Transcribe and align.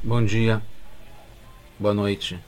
Bom 0.00 0.24
dia, 0.24 0.62
boa 1.76 1.92
noite, 1.92 2.38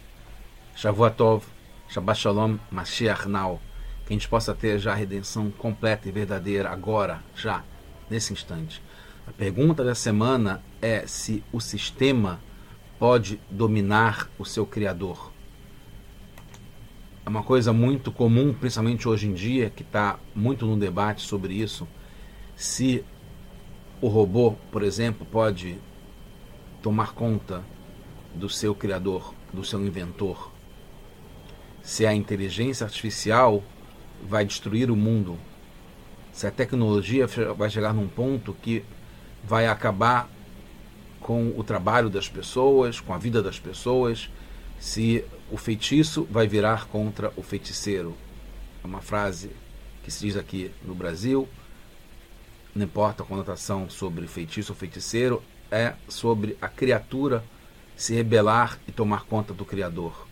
Shavuatov, 0.76 1.42
Shabbat 1.88 2.20
Shalom, 2.20 2.58
Mashiach 2.70 3.28
Now. 3.28 3.60
Que 4.06 4.12
a 4.12 4.16
gente 4.16 4.28
possa 4.28 4.54
ter 4.54 4.78
já 4.78 4.92
a 4.92 4.94
redenção 4.94 5.50
completa 5.50 6.08
e 6.08 6.12
verdadeira 6.12 6.70
agora, 6.70 7.24
já, 7.34 7.64
nesse 8.08 8.32
instante. 8.32 8.80
A 9.26 9.32
pergunta 9.32 9.82
da 9.82 9.96
semana 9.96 10.62
é 10.80 11.04
se 11.08 11.42
o 11.52 11.58
sistema 11.60 12.38
pode 13.00 13.40
dominar 13.50 14.30
o 14.38 14.44
seu 14.44 14.64
criador. 14.64 15.32
É 17.26 17.28
uma 17.28 17.42
coisa 17.42 17.72
muito 17.72 18.12
comum, 18.12 18.54
principalmente 18.54 19.08
hoje 19.08 19.26
em 19.26 19.34
dia, 19.34 19.70
que 19.70 19.82
está 19.82 20.20
muito 20.36 20.66
no 20.66 20.76
debate 20.76 21.22
sobre 21.22 21.54
isso. 21.54 21.86
Se 22.54 23.04
o 24.00 24.06
robô, 24.06 24.52
por 24.70 24.84
exemplo, 24.84 25.26
pode 25.26 25.80
tomar 26.82 27.12
conta 27.12 27.62
do 28.34 28.48
seu 28.48 28.74
criador, 28.74 29.34
do 29.52 29.64
seu 29.64 29.80
inventor. 29.84 30.50
Se 31.82 32.06
a 32.06 32.14
inteligência 32.14 32.84
artificial 32.84 33.62
vai 34.22 34.44
destruir 34.44 34.90
o 34.90 34.96
mundo, 34.96 35.38
se 36.32 36.46
a 36.46 36.50
tecnologia 36.50 37.26
vai 37.56 37.70
chegar 37.70 37.92
num 37.92 38.08
ponto 38.08 38.54
que 38.54 38.84
vai 39.42 39.66
acabar 39.66 40.28
com 41.20 41.52
o 41.56 41.64
trabalho 41.64 42.08
das 42.08 42.28
pessoas, 42.28 43.00
com 43.00 43.12
a 43.12 43.18
vida 43.18 43.42
das 43.42 43.58
pessoas, 43.58 44.30
se 44.78 45.24
o 45.50 45.56
feitiço 45.56 46.26
vai 46.30 46.46
virar 46.46 46.86
contra 46.86 47.32
o 47.36 47.42
feiticeiro. 47.42 48.16
É 48.82 48.86
uma 48.86 49.00
frase 49.00 49.50
que 50.02 50.10
se 50.10 50.26
diz 50.26 50.36
aqui 50.36 50.70
no 50.82 50.94
Brasil, 50.94 51.48
não 52.74 52.84
importa 52.84 53.22
a 53.22 53.26
conotação 53.26 53.90
sobre 53.90 54.26
feitiço 54.26 54.72
ou 54.72 54.76
feiticeiro, 54.76 55.42
é 55.70 55.94
sobre 56.08 56.56
a 56.60 56.68
criatura 56.68 57.44
se 57.96 58.14
rebelar 58.14 58.78
e 58.88 58.92
tomar 58.92 59.24
conta 59.24 59.52
do 59.52 59.64
Criador. 59.64 60.26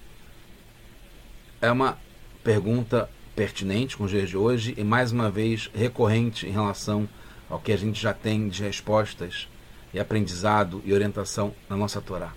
É 1.61 1.71
uma 1.71 1.99
pergunta 2.43 3.09
pertinente 3.37 3.97
com 3.97 4.05
os 4.05 4.11
dias 4.11 4.29
de 4.29 4.37
hoje 4.37 4.75
e 4.77 4.83
mais 4.83 5.13
uma 5.13 5.31
vez 5.31 5.71
recorrente 5.75 6.47
em 6.47 6.51
relação 6.51 7.09
ao 7.49 7.59
que 7.59 7.73
a 7.73 7.77
gente 7.77 8.01
já 8.01 8.13
tem 8.13 8.49
de 8.49 8.63
respostas 8.63 9.49
e 9.93 10.01
aprendizado 10.01 10.83
e 10.85 10.93
orientação 10.93 11.55
na 11.69 11.77
nossa 11.77 12.01
Torá. 12.01 12.33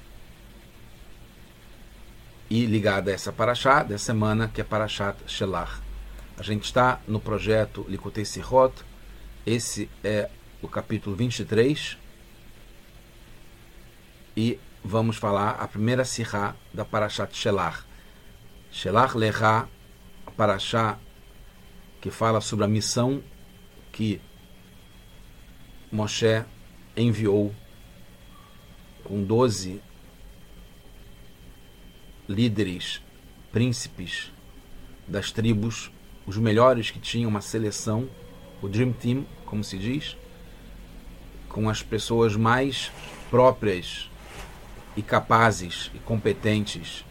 E 2.49 2.65
ligada 2.65 3.09
a 3.09 3.13
essa 3.13 3.31
paraxá 3.31 3.83
dessa 3.83 4.05
semana, 4.05 4.49
que 4.53 4.59
é 4.59 4.63
Parashat 4.63 5.17
Shelar. 5.25 5.81
A 6.37 6.43
gente 6.43 6.65
está 6.65 6.99
no 7.07 7.19
projeto 7.19 7.85
Likutei 7.87 8.25
Sirot, 8.25 8.73
esse 9.45 9.89
é 10.03 10.29
o 10.61 10.67
capítulo 10.67 11.15
23, 11.15 11.97
e 14.35 14.59
vamos 14.83 15.17
falar 15.17 15.51
a 15.51 15.67
primeira 15.67 16.05
sirá 16.05 16.55
da 16.73 16.85
Parashat 16.85 17.35
Shelar. 17.35 17.85
Shelar 18.71 19.17
Lecha, 19.17 19.67
a 20.25 20.31
Parashá 20.31 20.97
que 21.99 22.09
fala 22.09 22.41
sobre 22.41 22.65
a 22.65 22.67
missão 22.67 23.21
que 23.91 24.19
Moshe 25.91 26.43
enviou 26.97 27.53
com 29.03 29.23
doze 29.23 29.81
líderes, 32.27 33.01
príncipes 33.51 34.31
das 35.07 35.31
tribos, 35.31 35.91
os 36.25 36.37
melhores 36.37 36.89
que 36.89 36.99
tinham 36.99 37.29
uma 37.29 37.41
seleção, 37.41 38.09
o 38.61 38.69
Dream 38.69 38.93
Team, 38.93 39.25
como 39.45 39.63
se 39.63 39.77
diz, 39.77 40.15
com 41.49 41.69
as 41.69 41.83
pessoas 41.83 42.35
mais 42.35 42.91
próprias 43.29 44.09
e 44.95 45.01
capazes 45.01 45.91
e 45.93 45.99
competentes, 45.99 47.05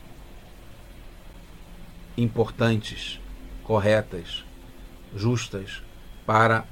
importantes, 2.16 3.20
corretas, 3.64 4.44
justas 5.14 5.82
para 6.26 6.64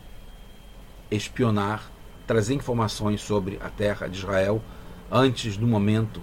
espionar, 1.11 1.91
trazer 2.27 2.55
informações 2.55 3.21
sobre 3.21 3.59
a 3.63 3.71
terra 3.71 4.07
de 4.07 4.19
Israel 4.19 4.63
antes 5.11 5.57
do 5.57 5.67
momento 5.67 6.23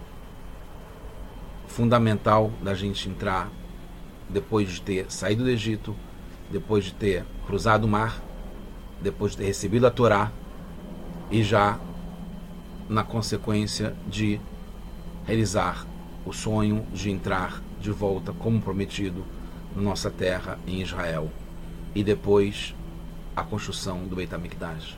fundamental 1.67 2.51
da 2.61 2.75
gente 2.75 3.09
entrar 3.09 3.49
depois 4.29 4.69
de 4.69 4.81
ter 4.81 5.11
saído 5.11 5.43
do 5.43 5.49
Egito, 5.49 5.95
depois 6.51 6.85
de 6.85 6.93
ter 6.93 7.25
cruzado 7.45 7.85
o 7.85 7.87
mar, 7.87 8.21
depois 9.01 9.31
de 9.31 9.39
ter 9.39 9.45
recebido 9.45 9.85
a 9.85 9.91
Torá 9.91 10.31
e 11.31 11.43
já 11.43 11.79
na 12.87 13.03
consequência 13.03 13.95
de 14.07 14.39
realizar 15.25 15.85
o 16.25 16.33
sonho 16.33 16.85
de 16.93 17.09
entrar 17.09 17.61
de 17.79 17.91
volta 17.91 18.33
como 18.33 18.61
prometido 18.61 19.25
na 19.75 19.81
nossa 19.81 20.09
terra 20.09 20.57
em 20.65 20.81
Israel 20.81 21.31
e 21.93 22.03
depois 22.03 22.73
a 23.35 23.43
construção 23.43 24.07
do 24.07 24.15
Beit 24.15 24.33
HaMikdash. 24.33 24.97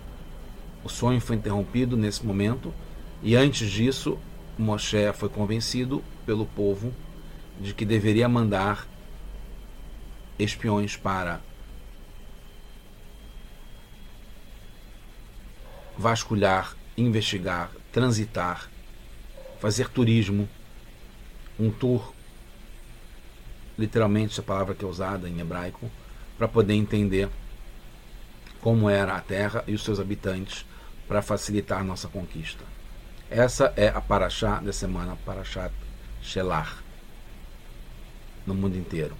O 0.83 0.89
sonho 0.89 1.19
foi 1.19 1.35
interrompido 1.35 1.97
nesse 1.97 2.25
momento 2.25 2.73
e 3.21 3.35
antes 3.35 3.69
disso 3.69 4.17
Moshe 4.57 5.11
foi 5.13 5.29
convencido 5.29 6.03
pelo 6.25 6.45
povo 6.45 6.93
de 7.59 7.73
que 7.73 7.85
deveria 7.85 8.27
mandar 8.27 8.87
espiões 10.39 10.95
para 10.95 11.41
vasculhar, 15.97 16.75
investigar, 16.95 17.71
transitar 17.91 18.69
fazer 19.59 19.89
turismo, 19.89 20.47
um 21.59 21.69
tour, 21.69 22.13
literalmente 23.77 24.33
essa 24.33 24.43
palavra 24.43 24.75
que 24.75 24.85
é 24.85 24.87
usada 24.87 25.27
em 25.27 25.39
hebraico, 25.39 25.89
para 26.37 26.47
poder 26.47 26.73
entender 26.73 27.29
como 28.61 28.89
era 28.89 29.15
a 29.15 29.21
terra 29.21 29.63
e 29.67 29.73
os 29.73 29.83
seus 29.83 29.99
habitantes 29.99 30.65
para 31.07 31.21
facilitar 31.21 31.83
nossa 31.83 32.07
conquista. 32.07 32.63
Essa 33.29 33.73
é 33.75 33.89
a 33.89 33.99
Paraxá 33.99 34.59
da 34.59 34.71
semana, 34.71 35.17
Parashat 35.25 35.73
Shelar, 36.21 36.81
no 38.45 38.53
mundo 38.53 38.77
inteiro. 38.77 39.15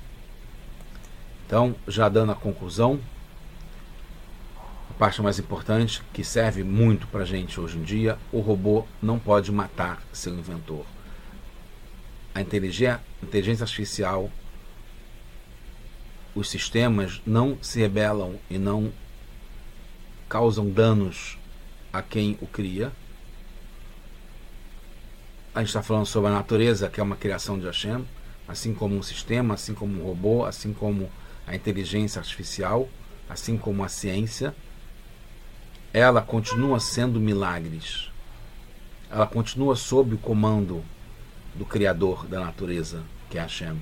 Então, 1.46 1.76
já 1.88 2.10
dando 2.10 2.32
a 2.32 2.36
conclusão, 2.36 3.00
parte 4.98 5.22
mais 5.22 5.38
importante, 5.38 6.02
que 6.12 6.24
serve 6.24 6.64
muito 6.64 7.08
para 7.08 7.22
a 7.22 7.26
gente 7.26 7.60
hoje 7.60 7.78
em 7.78 7.84
dia, 7.84 8.18
o 8.32 8.40
robô 8.40 8.86
não 9.02 9.20
pode 9.20 9.52
matar 9.52 10.02
seu 10.12 10.34
inventor. 10.34 10.86
A 12.34 12.42
inteligência, 12.42 13.00
inteligência 13.22 13.64
artificial, 13.64 14.32
os 16.34 16.50
sistemas 16.50 17.22
não 17.26 17.58
se 17.62 17.80
rebelam 17.80 18.40
e 18.50 18.58
não 18.58 18.92
causam 20.28 20.70
danos 20.70 21.38
a 21.94 22.02
quem 22.02 22.38
o 22.42 22.48
cria. 22.48 22.92
A 25.54 25.60
gente 25.60 25.70
está 25.70 25.84
falando 25.84 26.06
sobre 26.06 26.30
a 26.30 26.34
natureza, 26.34 26.90
que 26.90 27.00
é 27.00 27.04
uma 27.04 27.16
criação 27.16 27.58
de 27.60 27.66
Hashem, 27.66 28.04
assim 28.48 28.74
como 28.74 28.96
um 28.96 29.04
sistema, 29.04 29.54
assim 29.54 29.74
como 29.74 30.02
um 30.02 30.06
robô, 30.06 30.44
assim 30.44 30.74
como 30.74 31.10
a 31.46 31.56
inteligência 31.56 32.20
artificial, 32.20 32.90
assim 33.30 33.58
como 33.58 33.84
a 33.84 33.90
ciência 33.90 34.56
ela 35.98 36.22
continua 36.22 36.80
sendo 36.80 37.20
milagres. 37.20 38.12
Ela 39.10 39.26
continua 39.26 39.76
sob 39.76 40.14
o 40.14 40.18
comando 40.20 40.86
do 41.56 41.66
Criador 41.66 42.28
da 42.28 42.40
natureza, 42.40 43.04
que 43.32 43.38
é 43.40 43.42
Hashem. 43.42 43.82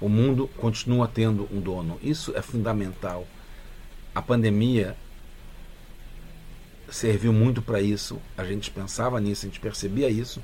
O 0.00 0.08
mundo 0.08 0.48
continua 0.56 1.08
tendo 1.08 1.48
um 1.52 1.60
dono. 1.60 1.98
Isso 2.00 2.36
é 2.36 2.40
fundamental. 2.40 3.26
A 4.14 4.22
pandemia 4.22 4.96
serviu 6.88 7.32
muito 7.32 7.60
para 7.60 7.80
isso. 7.80 8.22
A 8.36 8.44
gente 8.44 8.70
pensava 8.70 9.20
nisso, 9.20 9.44
a 9.44 9.48
gente 9.48 9.58
percebia 9.58 10.08
isso. 10.08 10.40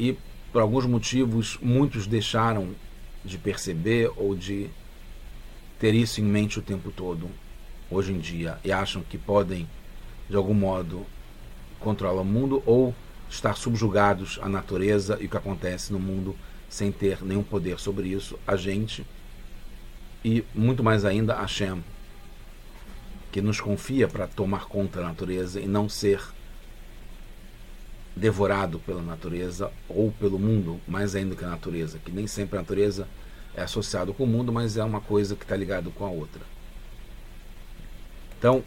E 0.00 0.16
por 0.50 0.62
alguns 0.62 0.86
motivos, 0.86 1.58
muitos 1.60 2.06
deixaram 2.06 2.74
de 3.22 3.36
perceber 3.36 4.10
ou 4.16 4.34
de 4.34 4.70
ter 5.78 5.94
isso 5.94 6.22
em 6.22 6.24
mente 6.24 6.58
o 6.58 6.62
tempo 6.62 6.90
todo 6.90 7.28
hoje 7.94 8.12
em 8.12 8.18
dia 8.18 8.58
e 8.64 8.72
acham 8.72 9.02
que 9.02 9.16
podem, 9.16 9.68
de 10.28 10.36
algum 10.36 10.54
modo, 10.54 11.06
controlar 11.80 12.22
o 12.22 12.24
mundo 12.24 12.62
ou 12.66 12.94
estar 13.28 13.56
subjugados 13.56 14.38
à 14.42 14.48
natureza 14.48 15.18
e 15.20 15.26
o 15.26 15.28
que 15.28 15.36
acontece 15.36 15.92
no 15.92 15.98
mundo 15.98 16.36
sem 16.68 16.90
ter 16.90 17.22
nenhum 17.22 17.42
poder 17.42 17.78
sobre 17.78 18.08
isso, 18.08 18.38
a 18.46 18.56
gente 18.56 19.06
e 20.24 20.44
muito 20.54 20.82
mais 20.82 21.04
ainda 21.04 21.36
a 21.36 21.46
Shem, 21.46 21.84
que 23.30 23.42
nos 23.42 23.60
confia 23.60 24.08
para 24.08 24.26
tomar 24.26 24.64
conta 24.66 25.00
da 25.00 25.08
natureza 25.08 25.60
e 25.60 25.66
não 25.66 25.88
ser 25.88 26.20
devorado 28.16 28.78
pela 28.78 29.02
natureza 29.02 29.70
ou 29.88 30.10
pelo 30.12 30.38
mundo, 30.38 30.80
mais 30.88 31.14
ainda 31.14 31.34
que 31.34 31.44
a 31.44 31.48
natureza, 31.48 31.98
que 31.98 32.10
nem 32.10 32.26
sempre 32.26 32.56
a 32.56 32.62
natureza 32.62 33.06
é 33.54 33.62
associada 33.62 34.12
com 34.12 34.24
o 34.24 34.26
mundo, 34.26 34.52
mas 34.52 34.76
é 34.76 34.84
uma 34.84 35.00
coisa 35.00 35.36
que 35.36 35.44
está 35.44 35.56
ligada 35.56 35.90
com 35.90 36.04
a 36.04 36.10
outra. 36.10 36.53
Então, 38.44 38.62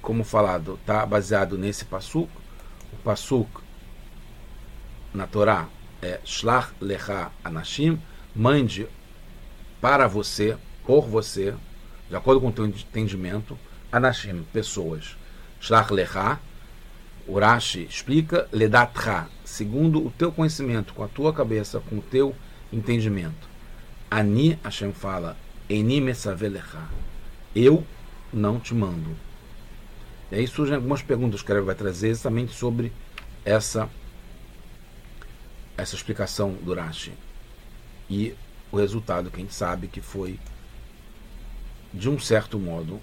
como 0.00 0.22
falado, 0.22 0.78
está 0.80 1.04
baseado 1.04 1.58
nesse 1.58 1.84
Passuk. 1.84 2.30
O 2.92 2.96
Passuk 2.98 3.50
na 5.12 5.26
Torá 5.26 5.66
é 6.00 6.20
Shlach 6.24 6.72
Lecha 6.80 7.32
Anashim, 7.42 8.00
mande 8.32 8.86
para 9.80 10.06
você, 10.06 10.56
por 10.84 11.08
você, 11.08 11.52
de 12.08 12.14
acordo 12.14 12.40
com 12.40 12.50
o 12.50 12.52
teu 12.52 12.66
entendimento, 12.66 13.58
Anashim, 13.90 14.44
pessoas. 14.52 15.16
Shlach 15.60 15.92
Lecha, 15.92 16.38
Urashi 17.26 17.82
explica, 17.82 18.48
Ledatra, 18.52 19.28
segundo 19.44 20.06
o 20.06 20.12
teu 20.12 20.30
conhecimento, 20.30 20.94
com 20.94 21.02
a 21.02 21.08
tua 21.08 21.32
cabeça, 21.32 21.80
com 21.80 21.96
o 21.96 22.00
teu 22.00 22.32
entendimento. 22.72 23.48
Ani, 24.08 24.56
Hashem 24.62 24.92
fala, 24.92 25.36
Eni 25.68 26.00
Mesavelecha, 26.00 26.84
eu 27.56 27.84
não 28.32 28.58
te 28.58 28.74
mando. 28.74 29.16
E 30.30 30.36
aí 30.36 30.46
surgem 30.46 30.74
algumas 30.74 31.02
perguntas 31.02 31.42
que 31.42 31.52
ele 31.52 31.60
vai 31.60 31.74
trazer 31.74 32.08
exatamente 32.08 32.52
sobre 32.52 32.92
essa 33.44 33.88
essa 35.76 35.94
explicação 35.94 36.52
do 36.54 36.74
Rashi. 36.74 37.12
E 38.08 38.34
o 38.72 38.78
resultado 38.78 39.30
que 39.30 39.36
a 39.36 39.40
gente 39.40 39.54
sabe 39.54 39.88
que 39.88 40.00
foi, 40.00 40.38
de 41.92 42.08
um 42.08 42.18
certo 42.18 42.58
modo, 42.58 42.98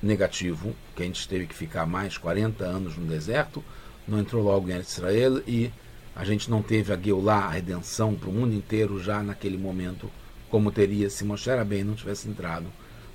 negativo, 0.00 0.74
que 0.94 1.02
a 1.02 1.06
gente 1.06 1.28
teve 1.28 1.46
que 1.46 1.54
ficar 1.54 1.86
mais 1.86 2.16
40 2.16 2.64
anos 2.64 2.96
no 2.96 3.06
deserto, 3.06 3.64
não 4.06 4.20
entrou 4.20 4.44
logo 4.44 4.70
em 4.70 4.78
Israel 4.78 5.42
e 5.46 5.72
a 6.14 6.24
gente 6.24 6.48
não 6.48 6.62
teve 6.62 6.92
a 6.92 6.96
Geulah, 6.96 7.46
a 7.46 7.50
redenção 7.50 8.14
para 8.14 8.30
o 8.30 8.32
mundo 8.32 8.54
inteiro 8.54 9.02
já 9.02 9.22
naquele 9.22 9.58
momento, 9.58 10.10
como 10.48 10.70
teria 10.70 11.10
se 11.10 11.24
Moshe 11.24 11.50
bem 11.64 11.82
não 11.82 11.94
tivesse 11.94 12.28
entrado 12.28 12.66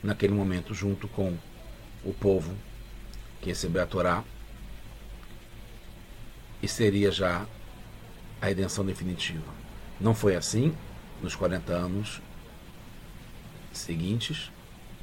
naquele 0.06 0.34
momento 0.34 0.74
junto 0.74 1.08
com 1.08 1.36
o 2.04 2.14
povo 2.14 2.56
que 3.42 3.50
recebeu 3.50 3.82
a 3.82 3.88
Torá 3.88 4.24
e 6.62 6.68
seria 6.68 7.12
já 7.12 7.46
a 8.40 8.46
redenção 8.46 8.86
definitiva. 8.86 9.52
Não 10.00 10.14
foi 10.14 10.36
assim 10.36 10.76
nos 11.22 11.36
40 11.36 11.74
anos 11.74 12.22
seguintes 13.74 14.52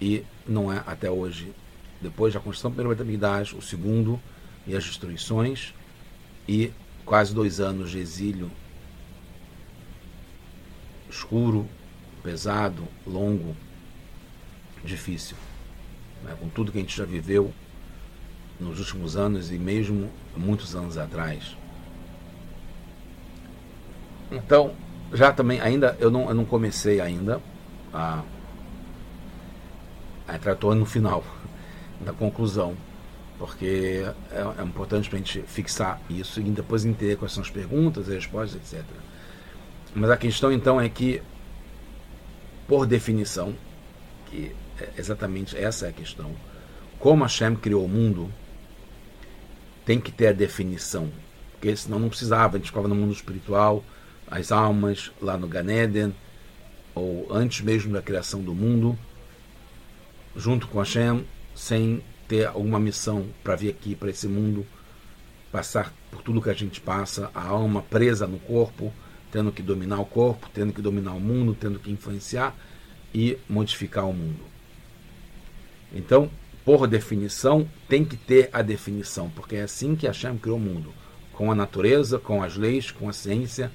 e 0.01 0.25
não 0.47 0.73
é 0.73 0.83
até 0.87 1.11
hoje. 1.11 1.53
Depois 2.01 2.33
da 2.33 2.41
construção 2.41 2.71
primeiro 2.71 2.91
Betamigdash, 2.91 3.55
o 3.55 3.61
segundo 3.61 4.21
e 4.67 4.77
as 4.77 4.85
destruições 4.85 5.75
e 6.49 6.73
quase 7.05 7.35
dois 7.35 7.59
anos 7.59 7.91
de 7.91 7.99
exílio 7.99 8.51
escuro, 11.11 11.69
pesado, 12.23 12.87
longo, 13.07 13.57
difícil. 14.85 15.37
Né? 16.25 16.35
Com 16.39 16.49
tudo 16.49 16.73
que 16.73 16.79
a 16.79 16.81
gente 16.81 16.97
já 16.97 17.05
viveu 17.05 17.53
nos 18.61 18.79
últimos 18.79 19.17
anos 19.17 19.51
e 19.51 19.59
mesmo 19.59 20.11
muitos 20.37 20.75
anos 20.75 20.97
atrás. 20.97 21.57
Então, 24.31 24.73
já 25.13 25.33
também, 25.33 25.61
ainda, 25.61 25.97
eu 26.01 26.11
não, 26.11 26.29
eu 26.29 26.35
não 26.35 26.45
comecei 26.45 27.01
ainda 27.01 27.41
a, 27.93 28.23
a 30.27 30.35
entrar 30.37 30.57
no 30.57 30.87
final 30.87 31.23
da 32.01 32.13
conclusão, 32.13 32.75
porque 33.39 34.07
é, 34.31 34.61
é 34.61 34.65
importante 34.65 35.11
para 35.11 35.19
a 35.19 35.21
gente 35.21 35.43
fixar 35.43 36.01
isso 36.09 36.41
e 36.41 36.45
depois 36.45 36.85
entender 36.85 37.17
quais 37.17 37.33
são 37.33 37.43
as 37.43 37.51
perguntas, 37.51 38.09
as 38.09 38.15
respostas, 38.15 38.73
etc. 38.73 38.85
Mas 39.95 40.11
a 40.11 40.17
questão 40.17 40.51
então 40.51 40.81
é 40.81 40.89
que, 40.89 41.21
por 42.67 42.87
definição, 42.87 43.55
que 44.27 44.57
exatamente 44.97 45.57
essa 45.57 45.87
é 45.87 45.89
a 45.91 45.93
questão, 45.93 46.35
como 46.99 47.25
Hashem 47.25 47.57
criou 47.57 47.85
o 47.85 47.89
mundo, 47.89 48.33
tem 49.85 50.01
que 50.01 50.13
ter 50.13 50.29
a 50.29 50.33
definição, 50.33 51.11
porque 51.53 51.75
senão 51.75 51.99
não 51.99 52.09
precisava, 52.09 52.57
a 52.57 52.59
gente 52.59 52.69
ficava 52.69 52.89
no 52.89 52.95
mundo 52.95 53.13
espiritual, 53.13 53.85
as 54.31 54.53
almas 54.53 55.11
lá 55.21 55.37
no 55.37 55.49
Ganeden, 55.49 56.15
ou 56.95 57.27
antes 57.31 57.61
mesmo 57.61 57.93
da 57.93 58.03
criação 58.03 58.43
do 58.43 58.55
mundo, 58.55 58.99
junto 60.37 60.67
com 60.69 60.79
Hashem, 60.79 61.25
sem 61.55 62.03
ter 62.29 62.47
alguma 62.47 62.79
missão 62.79 63.27
para 63.43 63.57
vir 63.57 63.71
aqui 63.71 63.95
para 63.95 64.11
esse 64.11 64.27
mundo, 64.29 64.67
passar 65.51 65.93
por 66.11 66.23
tudo 66.23 66.41
que 66.41 66.51
a 66.51 66.55
gente 66.55 66.81
passa, 66.81 67.31
a 67.35 67.47
alma 67.47 67.83
presa 67.83 68.27
no 68.27 68.39
corpo, 68.39 68.93
tendo 69.31 69.51
que 69.53 69.63
dominar 69.63 70.01
o 70.01 70.05
corpo, 70.05 70.49
tendo 70.53 70.73
que 70.73 70.81
dominar 70.81 71.13
o 71.13 71.21
mundo, 71.21 71.57
tendo 71.59 71.79
que 71.79 71.91
influenciar 71.91 72.55
e 73.15 73.39
modificar 73.49 74.07
o 74.09 74.13
mundo. 74.13 74.52
Então, 75.95 76.31
por 76.65 76.87
definição, 76.87 77.69
tem 77.89 78.05
que 78.05 78.17
ter 78.17 78.49
a 78.53 78.63
definição, 78.63 79.29
porque 79.31 79.57
é 79.57 79.63
assim 79.63 79.95
que 79.95 80.07
Hashem 80.07 80.39
criou 80.39 80.57
o 80.57 80.61
mundo, 80.61 80.95
com 81.33 81.51
a 81.51 81.55
natureza, 81.55 82.19
com 82.19 82.43
as 82.43 82.57
leis, 82.57 82.91
com 82.91 83.09
a 83.09 83.13
ciência, 83.13 83.71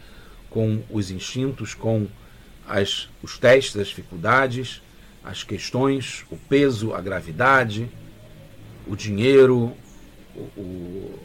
com 0.49 0.81
os 0.89 1.11
instintos, 1.11 1.73
com 1.73 2.07
as, 2.67 3.09
os 3.21 3.37
testes, 3.37 3.77
as 3.77 3.87
dificuldades, 3.87 4.81
as 5.23 5.43
questões, 5.43 6.25
o 6.31 6.37
peso, 6.37 6.93
a 6.93 7.01
gravidade, 7.01 7.89
o 8.87 8.95
dinheiro, 8.95 9.73
o, 10.35 10.39
o, 10.57 11.19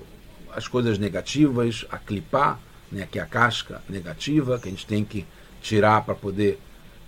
as 0.52 0.66
coisas 0.66 0.98
negativas, 0.98 1.86
a 1.90 1.98
clipar, 1.98 2.60
né, 2.90 3.06
que 3.10 3.18
é 3.18 3.22
a 3.22 3.26
casca 3.26 3.80
negativa, 3.88 4.58
que 4.58 4.68
a 4.68 4.70
gente 4.70 4.86
tem 4.86 5.04
que 5.04 5.24
tirar 5.62 6.04
para 6.04 6.14
poder 6.14 6.58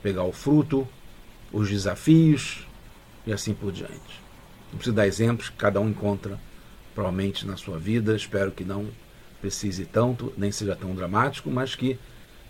pegar 0.03 0.23
o 0.23 0.33
fruto, 0.33 0.87
os 1.53 1.69
desafios 1.69 2.67
e 3.27 3.33
assim 3.33 3.55
por 3.55 3.73
diante. 3.73 4.23
Não 4.71 4.79
preciso 4.79 4.97
dar 4.97 5.07
exemplos 5.07 5.49
que 5.49 5.57
cada 5.57 5.81
um 5.81 5.89
encontra 5.89 6.39
provavelmente 6.95 7.47
na 7.47 7.57
sua 7.57 7.79
vida, 7.79 8.15
espero 8.15 8.53
que 8.53 8.65
não 8.65 8.89
precise 9.41 9.85
tanto, 9.85 10.33
nem 10.37 10.51
seja 10.51 10.75
tão 10.75 10.95
dramático, 10.95 11.51
mas 11.51 11.75
que 11.75 11.99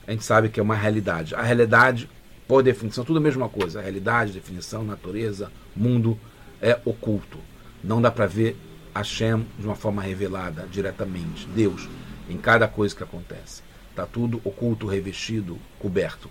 a 0.07 0.13
gente 0.13 0.25
sabe 0.25 0.49
que 0.49 0.61
é 0.61 0.63
uma 0.63 0.77
realidade. 0.77 1.35
A 1.35 1.43
realidade, 1.43 2.09
por 2.47 2.63
definição, 2.63 3.05
tudo 3.05 3.19
a 3.19 3.23
mesma 3.23 3.49
coisa. 3.49 3.81
A 3.81 3.83
realidade, 3.83 4.33
definição, 4.33 4.85
natureza, 4.85 5.51
mundo 5.75 6.19
é 6.61 6.79
oculto. 6.85 7.39
Não 7.83 8.01
dá 8.01 8.11
para 8.11 8.27
ver 8.27 8.57
Hashem 8.95 9.45
de 9.59 9.67
uma 9.67 9.75
forma 9.75 10.03
revelada, 10.03 10.69
diretamente, 10.71 11.47
Deus, 11.49 11.89
em 12.29 12.37
cada 12.37 12.69
coisa 12.69 12.95
que 12.95 13.03
acontece. 13.03 13.63
Está 13.91 14.07
tudo 14.07 14.41
oculto, 14.45 14.87
revestido, 14.87 15.59
coberto. 15.79 16.31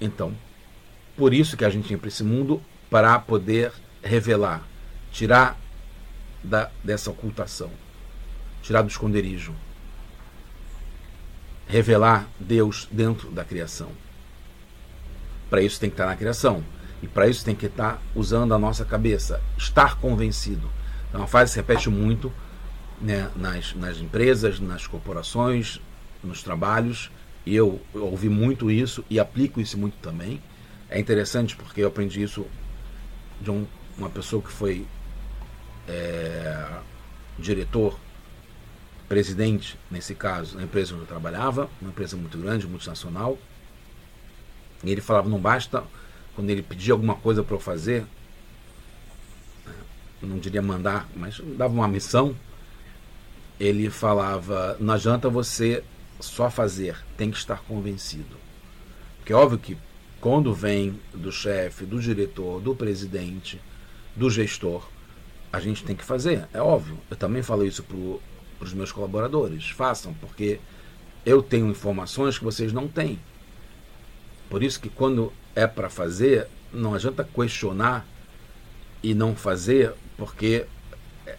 Então, 0.00 0.34
por 1.16 1.32
isso 1.32 1.56
que 1.56 1.64
a 1.64 1.70
gente 1.70 1.88
vem 1.88 1.98
para 1.98 2.08
esse 2.08 2.22
mundo 2.22 2.62
para 2.90 3.18
poder 3.18 3.72
revelar, 4.02 4.62
tirar 5.10 5.58
da, 6.44 6.70
dessa 6.84 7.10
ocultação 7.10 7.70
tirar 8.66 8.82
do 8.82 8.88
esconderijo, 8.88 9.54
revelar 11.68 12.26
Deus 12.38 12.88
dentro 12.90 13.30
da 13.30 13.44
criação. 13.44 13.90
Para 15.48 15.62
isso 15.62 15.78
tem 15.78 15.88
que 15.88 15.94
estar 15.94 16.06
na 16.06 16.16
criação. 16.16 16.64
E 17.00 17.06
para 17.06 17.28
isso 17.28 17.44
tem 17.44 17.54
que 17.54 17.66
estar 17.66 18.02
usando 18.12 18.52
a 18.54 18.58
nossa 18.58 18.84
cabeça, 18.84 19.40
estar 19.56 19.96
convencido. 20.00 20.68
É 21.14 21.16
uma 21.16 21.28
frase 21.28 21.50
que 21.50 21.54
se 21.54 21.60
repete 21.60 21.88
muito 21.88 22.32
né, 23.00 23.30
nas, 23.36 23.72
nas 23.74 23.98
empresas, 23.98 24.58
nas 24.58 24.84
corporações, 24.88 25.80
nos 26.24 26.42
trabalhos. 26.42 27.08
E 27.44 27.54
eu 27.54 27.80
ouvi 27.94 28.28
muito 28.28 28.68
isso 28.68 29.04
e 29.08 29.20
aplico 29.20 29.60
isso 29.60 29.78
muito 29.78 29.96
também. 29.98 30.42
É 30.88 30.98
interessante 30.98 31.56
porque 31.56 31.80
eu 31.80 31.88
aprendi 31.88 32.22
isso 32.22 32.46
de 33.40 33.50
um, 33.50 33.66
uma 33.98 34.08
pessoa 34.08 34.42
que 34.42 34.50
foi 34.50 34.86
é, 35.88 36.78
diretor 37.38 37.98
presidente, 39.08 39.78
nesse 39.90 40.14
caso, 40.14 40.56
na 40.56 40.64
empresa 40.64 40.94
onde 40.94 41.04
eu 41.04 41.08
trabalhava, 41.08 41.68
uma 41.80 41.90
empresa 41.90 42.16
muito 42.16 42.38
grande, 42.38 42.66
multinacional. 42.66 43.38
E 44.84 44.90
ele 44.90 45.00
falava: 45.00 45.28
não 45.28 45.38
basta, 45.38 45.84
quando 46.34 46.50
ele 46.50 46.62
pedia 46.62 46.92
alguma 46.92 47.14
coisa 47.14 47.42
para 47.42 47.54
eu 47.56 47.60
fazer, 47.60 48.04
não 50.22 50.38
diria 50.38 50.62
mandar, 50.62 51.08
mas 51.14 51.40
dava 51.56 51.72
uma 51.72 51.88
missão, 51.88 52.34
ele 53.58 53.90
falava: 53.90 54.76
não 54.80 54.94
adianta 54.94 55.28
você 55.28 55.82
só 56.20 56.50
fazer, 56.50 56.96
tem 57.16 57.30
que 57.30 57.36
estar 57.36 57.60
convencido. 57.62 58.36
Porque 59.18 59.32
é 59.32 59.36
óbvio 59.36 59.58
que 59.58 59.76
quando 60.26 60.52
vem 60.52 60.98
do 61.14 61.30
chefe, 61.30 61.84
do 61.84 62.00
diretor, 62.00 62.60
do 62.60 62.74
presidente, 62.74 63.60
do 64.16 64.28
gestor, 64.28 64.84
a 65.52 65.60
gente 65.60 65.84
tem 65.84 65.94
que 65.94 66.02
fazer, 66.02 66.48
é 66.52 66.60
óbvio. 66.60 66.98
Eu 67.08 67.16
também 67.16 67.44
falo 67.44 67.64
isso 67.64 67.84
para 67.84 67.96
os 68.66 68.74
meus 68.74 68.90
colaboradores. 68.90 69.70
Façam, 69.70 70.12
porque 70.14 70.58
eu 71.24 71.40
tenho 71.40 71.68
informações 71.68 72.36
que 72.36 72.44
vocês 72.44 72.72
não 72.72 72.88
têm. 72.88 73.20
Por 74.50 74.64
isso 74.64 74.80
que 74.80 74.88
quando 74.88 75.32
é 75.54 75.64
para 75.64 75.88
fazer, 75.88 76.48
não 76.72 76.92
adianta 76.92 77.22
questionar 77.22 78.04
e 79.04 79.14
não 79.14 79.36
fazer, 79.36 79.94
porque 80.18 80.66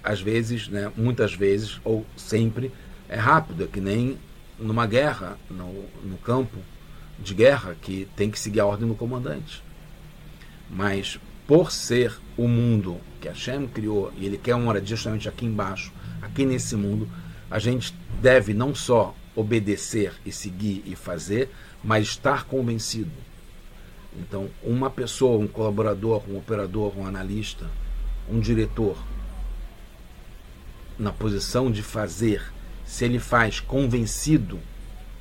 às 0.02 0.22
vezes, 0.22 0.70
né, 0.70 0.90
muitas 0.96 1.34
vezes, 1.34 1.82
ou 1.84 2.06
sempre, 2.16 2.72
é 3.10 3.18
rápido, 3.18 3.66
é 3.66 3.68
que 3.68 3.82
nem 3.82 4.18
numa 4.58 4.88
guerra, 4.88 5.38
no, 5.50 5.84
no 6.06 6.18
campo 6.20 6.58
de 7.20 7.34
guerra, 7.34 7.76
que 7.82 8.08
tem 8.16 8.30
que 8.30 8.40
seguir 8.40 8.60
a 8.60 8.66
ordem 8.66 8.88
do 8.88 8.96
comandante. 8.96 9.64
Mas 10.70 11.20
por 11.48 11.72
ser 11.72 12.20
o 12.36 12.48
mundo 12.48 13.00
que 13.22 13.28
Hashem 13.28 13.68
criou, 13.68 14.12
e 14.18 14.26
ele 14.26 14.38
quer 14.38 14.54
uma 14.56 14.66
moradia 14.66 14.96
justamente 14.96 15.30
aqui 15.30 15.46
embaixo, 15.46 15.92
aqui 16.22 16.46
nesse 16.46 16.76
mundo, 16.76 17.10
a 17.50 17.58
gente 17.58 17.94
deve 18.22 18.54
não 18.54 18.76
só 18.76 19.16
obedecer 19.36 20.14
e 20.26 20.32
seguir 20.32 20.84
e 20.86 20.96
fazer, 20.96 21.50
mas 21.84 22.08
estar 22.08 22.44
convencido. 22.46 23.12
Então, 24.20 24.50
uma 24.64 24.90
pessoa, 24.90 25.38
um 25.38 25.48
colaborador, 25.48 26.24
um 26.28 26.38
operador, 26.38 26.98
um 26.98 27.06
analista, 27.06 27.70
um 28.30 28.40
diretor, 28.40 28.98
na 30.98 31.12
posição 31.12 31.72
de 31.72 31.84
fazer, 31.84 32.42
se 32.84 33.06
ele 33.06 33.20
faz 33.20 33.60
convencido, 33.60 34.60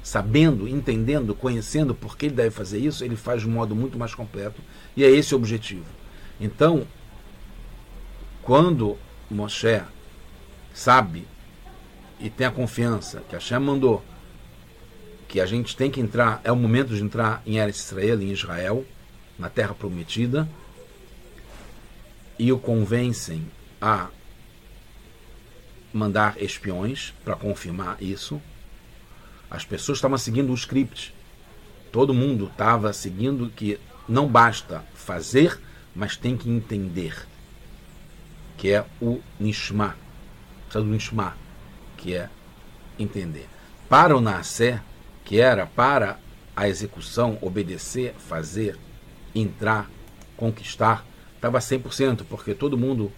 sabendo, 0.07 0.69
entendendo, 0.69 1.35
conhecendo 1.35 1.93
por 1.93 2.17
que 2.17 2.27
ele 2.27 2.37
deve 2.37 2.53
fazer 2.53 2.79
isso, 2.79 3.05
ele 3.05 3.17
faz 3.17 3.43
de 3.43 3.49
um 3.49 3.51
modo 3.51 3.75
muito 3.75 3.99
mais 3.99 4.15
completo 4.15 4.63
e 4.97 5.03
é 5.03 5.11
esse 5.11 5.35
o 5.35 5.37
objetivo. 5.37 5.85
Então, 6.41 6.87
quando 8.41 8.97
Moshe 9.29 9.83
sabe 10.73 11.27
e 12.21 12.31
tem 12.31 12.47
a 12.47 12.53
confiança 12.53 13.21
que 13.29 13.35
Hashem 13.35 13.59
mandou 13.59 14.01
que 15.27 15.41
a 15.41 15.47
gente 15.47 15.77
tem 15.77 15.91
que 15.91 16.01
entrar, 16.01 16.41
é 16.45 16.53
o 16.53 16.57
momento 16.57 16.95
de 16.95 17.03
entrar 17.03 17.43
em 17.45 17.57
Eretz 17.57 17.87
Israel, 17.87 18.23
em 18.23 18.31
Israel, 18.31 18.85
na 19.37 19.51
terra 19.51 19.75
prometida, 19.75 20.49
e 22.39 22.53
o 22.53 22.61
convencem 22.61 23.45
a 23.81 24.07
mandar 25.93 26.41
espiões 26.41 27.13
para 27.25 27.35
confirmar 27.35 28.01
isso. 28.01 28.41
As 29.51 29.65
pessoas 29.65 29.99
estavam 29.99 30.19
seguindo 30.19 30.51
o 30.51 30.55
script. 30.55 31.15
Todo 31.93 32.15
mundo 32.15 32.47
estava 32.47 32.93
seguindo 32.93 33.51
que 33.51 33.79
não 34.09 34.27
basta 34.27 34.85
fazer, 34.95 35.61
mas 35.95 36.17
tem 36.17 36.37
que 36.37 36.51
entender. 36.51 37.27
Que 38.57 38.73
é 38.73 38.85
o 39.01 39.21
Nishma. 39.39 39.97
Precisa 40.65 40.85
do 40.85 40.91
Nishma, 40.91 41.37
que 41.97 42.15
é 42.15 42.29
entender. 42.99 43.49
Para 43.89 44.17
o 44.17 44.21
Nascer, 44.21 44.83
que 45.25 45.41
era 45.41 45.67
para 45.67 46.19
a 46.55 46.69
execução, 46.69 47.39
obedecer, 47.41 48.15
fazer, 48.19 48.79
entrar, 49.35 49.91
conquistar, 50.37 51.05
estava 51.35 51.59
100%, 51.59 52.25
porque 52.29 52.55
todo 52.55 52.79
mundo 52.79 53.13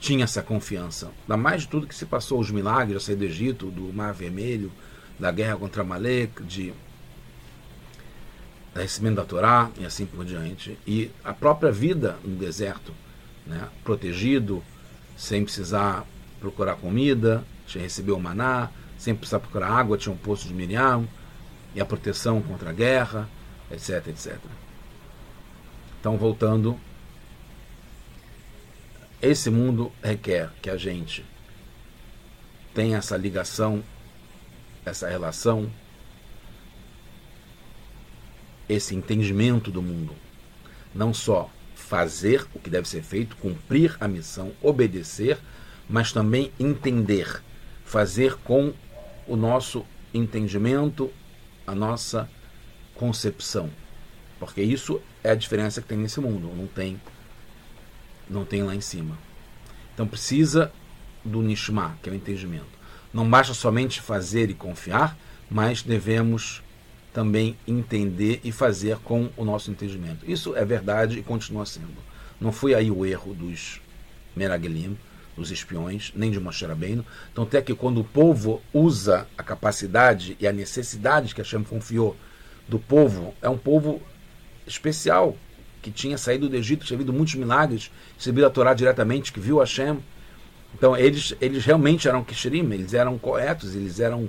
tinha 0.00 0.24
essa 0.24 0.42
confiança. 0.42 1.10
Da 1.26 1.36
mais 1.36 1.62
de 1.62 1.68
tudo 1.68 1.86
que 1.86 1.94
se 1.94 2.04
passou, 2.04 2.38
os 2.38 2.50
milagres, 2.50 3.04
saída 3.04 3.20
do 3.20 3.24
Egito, 3.24 3.70
do 3.70 3.92
Mar 3.92 4.12
Vermelho, 4.12 4.70
da 5.18 5.30
guerra 5.30 5.56
contra 5.56 5.84
Malek, 5.84 6.42
de 6.42 6.74
recebimento 8.74 9.16
da 9.16 9.24
Torá 9.24 9.70
e 9.78 9.84
assim 9.84 10.06
por 10.06 10.24
diante. 10.24 10.78
E 10.86 11.10
a 11.22 11.32
própria 11.32 11.70
vida 11.70 12.18
no 12.24 12.36
deserto, 12.36 12.92
né? 13.46 13.68
protegido, 13.84 14.62
sem 15.16 15.44
precisar 15.44 16.04
procurar 16.40 16.76
comida, 16.76 17.44
tinha 17.66 17.82
recebido 17.82 18.16
o 18.16 18.20
maná, 18.20 18.70
sem 18.98 19.14
precisar 19.14 19.40
procurar 19.40 19.70
água, 19.70 19.96
tinha 19.96 20.12
um 20.12 20.18
poço 20.18 20.48
de 20.48 20.54
Miriam, 20.54 21.06
e 21.74 21.80
a 21.80 21.84
proteção 21.84 22.40
contra 22.42 22.70
a 22.70 22.72
guerra, 22.72 23.28
etc, 23.70 24.08
etc. 24.08 24.38
Então, 26.00 26.16
voltando, 26.16 26.78
esse 29.20 29.50
mundo 29.50 29.90
requer 30.02 30.50
que 30.60 30.68
a 30.68 30.76
gente 30.76 31.24
tenha 32.74 32.98
essa 32.98 33.16
ligação, 33.16 33.82
essa 34.84 35.08
relação, 35.08 35.70
esse 38.68 38.94
entendimento 38.94 39.70
do 39.70 39.82
mundo. 39.82 40.14
Não 40.94 41.12
só 41.12 41.50
fazer 41.74 42.46
o 42.54 42.58
que 42.58 42.70
deve 42.70 42.88
ser 42.88 43.02
feito, 43.02 43.36
cumprir 43.36 43.96
a 44.00 44.08
missão, 44.08 44.52
obedecer, 44.62 45.38
mas 45.88 46.12
também 46.12 46.50
entender, 46.58 47.42
fazer 47.84 48.36
com 48.38 48.72
o 49.26 49.36
nosso 49.36 49.84
entendimento, 50.12 51.10
a 51.66 51.74
nossa 51.74 52.28
concepção. 52.94 53.70
Porque 54.38 54.62
isso 54.62 55.00
é 55.22 55.30
a 55.30 55.34
diferença 55.34 55.80
que 55.82 55.88
tem 55.88 55.98
nesse 55.98 56.20
mundo, 56.20 56.50
não 56.54 56.66
tem 56.66 57.00
não 58.28 58.44
tem 58.44 58.62
lá 58.62 58.74
em 58.74 58.80
cima. 58.80 59.18
Então 59.92 60.06
precisa 60.06 60.72
do 61.24 61.42
nishma, 61.42 61.98
que 62.02 62.08
é 62.08 62.12
o 62.12 62.14
entendimento. 62.14 62.64
Não 63.14 63.28
basta 63.30 63.54
somente 63.54 64.00
fazer 64.00 64.50
e 64.50 64.54
confiar, 64.54 65.16
mas 65.48 65.82
devemos 65.82 66.62
também 67.12 67.56
entender 67.66 68.40
e 68.42 68.50
fazer 68.50 68.98
com 68.98 69.30
o 69.36 69.44
nosso 69.44 69.70
entendimento. 69.70 70.28
Isso 70.28 70.56
é 70.56 70.64
verdade 70.64 71.20
e 71.20 71.22
continua 71.22 71.64
sendo. 71.64 71.94
Não 72.40 72.50
foi 72.50 72.74
aí 72.74 72.90
o 72.90 73.06
erro 73.06 73.32
dos 73.32 73.80
Meragelim, 74.34 74.98
dos 75.36 75.52
espiões, 75.52 76.12
nem 76.14 76.32
de 76.32 76.40
Moshe 76.40 76.66
Rabbeinu. 76.66 77.06
Então, 77.32 77.44
até 77.44 77.62
que 77.62 77.72
quando 77.72 78.00
o 78.00 78.04
povo 78.04 78.60
usa 78.72 79.28
a 79.38 79.44
capacidade 79.44 80.36
e 80.40 80.46
a 80.46 80.52
necessidade 80.52 81.34
que 81.34 81.40
Hashem 81.40 81.62
confiou 81.62 82.16
do 82.68 82.80
povo, 82.80 83.32
é 83.40 83.48
um 83.48 83.58
povo 83.58 84.02
especial, 84.66 85.36
que 85.80 85.90
tinha 85.90 86.18
saído 86.18 86.48
do 86.48 86.56
Egito, 86.56 86.84
tinha 86.84 86.96
havido 86.96 87.12
muitos 87.12 87.36
milagres, 87.36 87.92
recebido 88.16 88.46
a 88.46 88.50
Torá 88.50 88.74
diretamente, 88.74 89.32
que 89.32 89.38
viu 89.38 89.58
Hashem. 89.58 89.98
Então, 90.74 90.96
eles, 90.96 91.34
eles 91.40 91.64
realmente 91.64 92.08
eram 92.08 92.24
Kishirim, 92.24 92.70
eles 92.72 92.94
eram 92.94 93.16
corretos, 93.16 93.74
eles 93.74 94.00
eram 94.00 94.28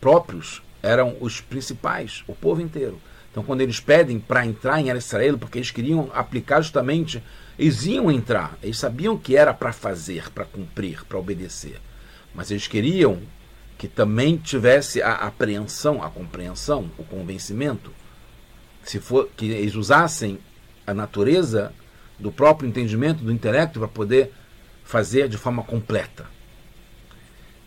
próprios, 0.00 0.62
eram 0.82 1.16
os 1.20 1.40
principais, 1.40 2.24
o 2.26 2.34
povo 2.34 2.60
inteiro. 2.60 2.98
Então, 3.30 3.44
quando 3.44 3.60
eles 3.60 3.78
pedem 3.78 4.18
para 4.18 4.44
entrar 4.44 4.80
em 4.80 4.90
Israel, 4.96 5.38
porque 5.38 5.58
eles 5.58 5.70
queriam 5.70 6.10
aplicar 6.12 6.62
justamente 6.62 7.22
eles 7.60 7.84
iam 7.84 8.10
entrar, 8.10 8.56
eles 8.62 8.78
sabiam 8.78 9.18
que 9.18 9.36
era 9.36 9.52
para 9.52 9.70
fazer, 9.70 10.30
para 10.30 10.46
cumprir, 10.46 11.04
para 11.04 11.18
obedecer. 11.18 11.78
Mas 12.34 12.50
eles 12.50 12.66
queriam 12.66 13.20
que 13.76 13.86
também 13.86 14.38
tivesse 14.38 15.02
a 15.02 15.12
apreensão, 15.12 16.02
a 16.02 16.08
compreensão, 16.08 16.90
o 16.96 17.04
convencimento. 17.04 17.92
Se 18.82 18.98
for 18.98 19.28
que 19.36 19.50
eles 19.50 19.74
usassem 19.74 20.38
a 20.86 20.94
natureza 20.94 21.70
do 22.18 22.32
próprio 22.32 22.66
entendimento, 22.66 23.22
do 23.22 23.30
intelecto, 23.30 23.78
para 23.78 23.88
poder 23.88 24.32
fazer 24.90 25.28
de 25.28 25.36
forma 25.36 25.62
completa. 25.62 26.26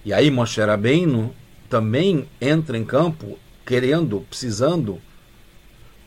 E 0.06 0.14
aí 0.14 0.30
Moshe 0.30 0.62
Rabbeinu 0.62 1.34
também 1.70 2.28
entra 2.40 2.78
em 2.78 2.86
campo 2.86 3.40
querendo, 3.66 4.22
precisando, 4.30 5.02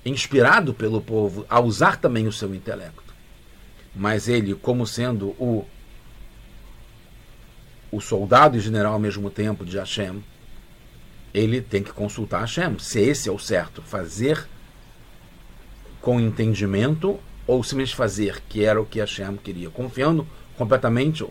inspirado 0.04 0.74
pelo 0.74 1.00
povo, 1.00 1.44
a 1.48 1.58
usar 1.58 1.96
também 1.96 2.26
o 2.26 2.32
seu 2.32 2.54
intelecto 2.54 3.06
mas 3.96 4.28
ele, 4.28 4.54
como 4.54 4.86
sendo 4.86 5.28
o, 5.38 5.64
o 7.90 7.98
soldado 7.98 8.58
e 8.58 8.60
general 8.60 8.92
ao 8.92 8.98
mesmo 8.98 9.30
tempo 9.30 9.64
de 9.64 9.78
Hashem, 9.78 10.22
ele 11.32 11.62
tem 11.62 11.82
que 11.82 11.92
consultar 11.92 12.40
Hashem, 12.40 12.78
se 12.78 13.00
esse 13.00 13.28
é 13.28 13.32
o 13.32 13.38
certo, 13.38 13.80
fazer 13.80 14.46
com 16.00 16.20
entendimento 16.20 17.18
ou 17.46 17.64
simplesmente 17.64 17.96
fazer, 17.96 18.42
que 18.48 18.64
era 18.64 18.80
o 18.80 18.86
que 18.86 19.00
Hashem 19.00 19.36
queria, 19.38 19.70
confiando 19.70 20.26
completamente. 20.56 21.26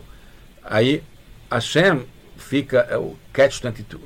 Aí 0.62 1.02
Hashem 1.50 2.04
fica, 2.36 2.86
é 2.90 2.96
o 2.96 3.16
catch-22. 3.32 4.00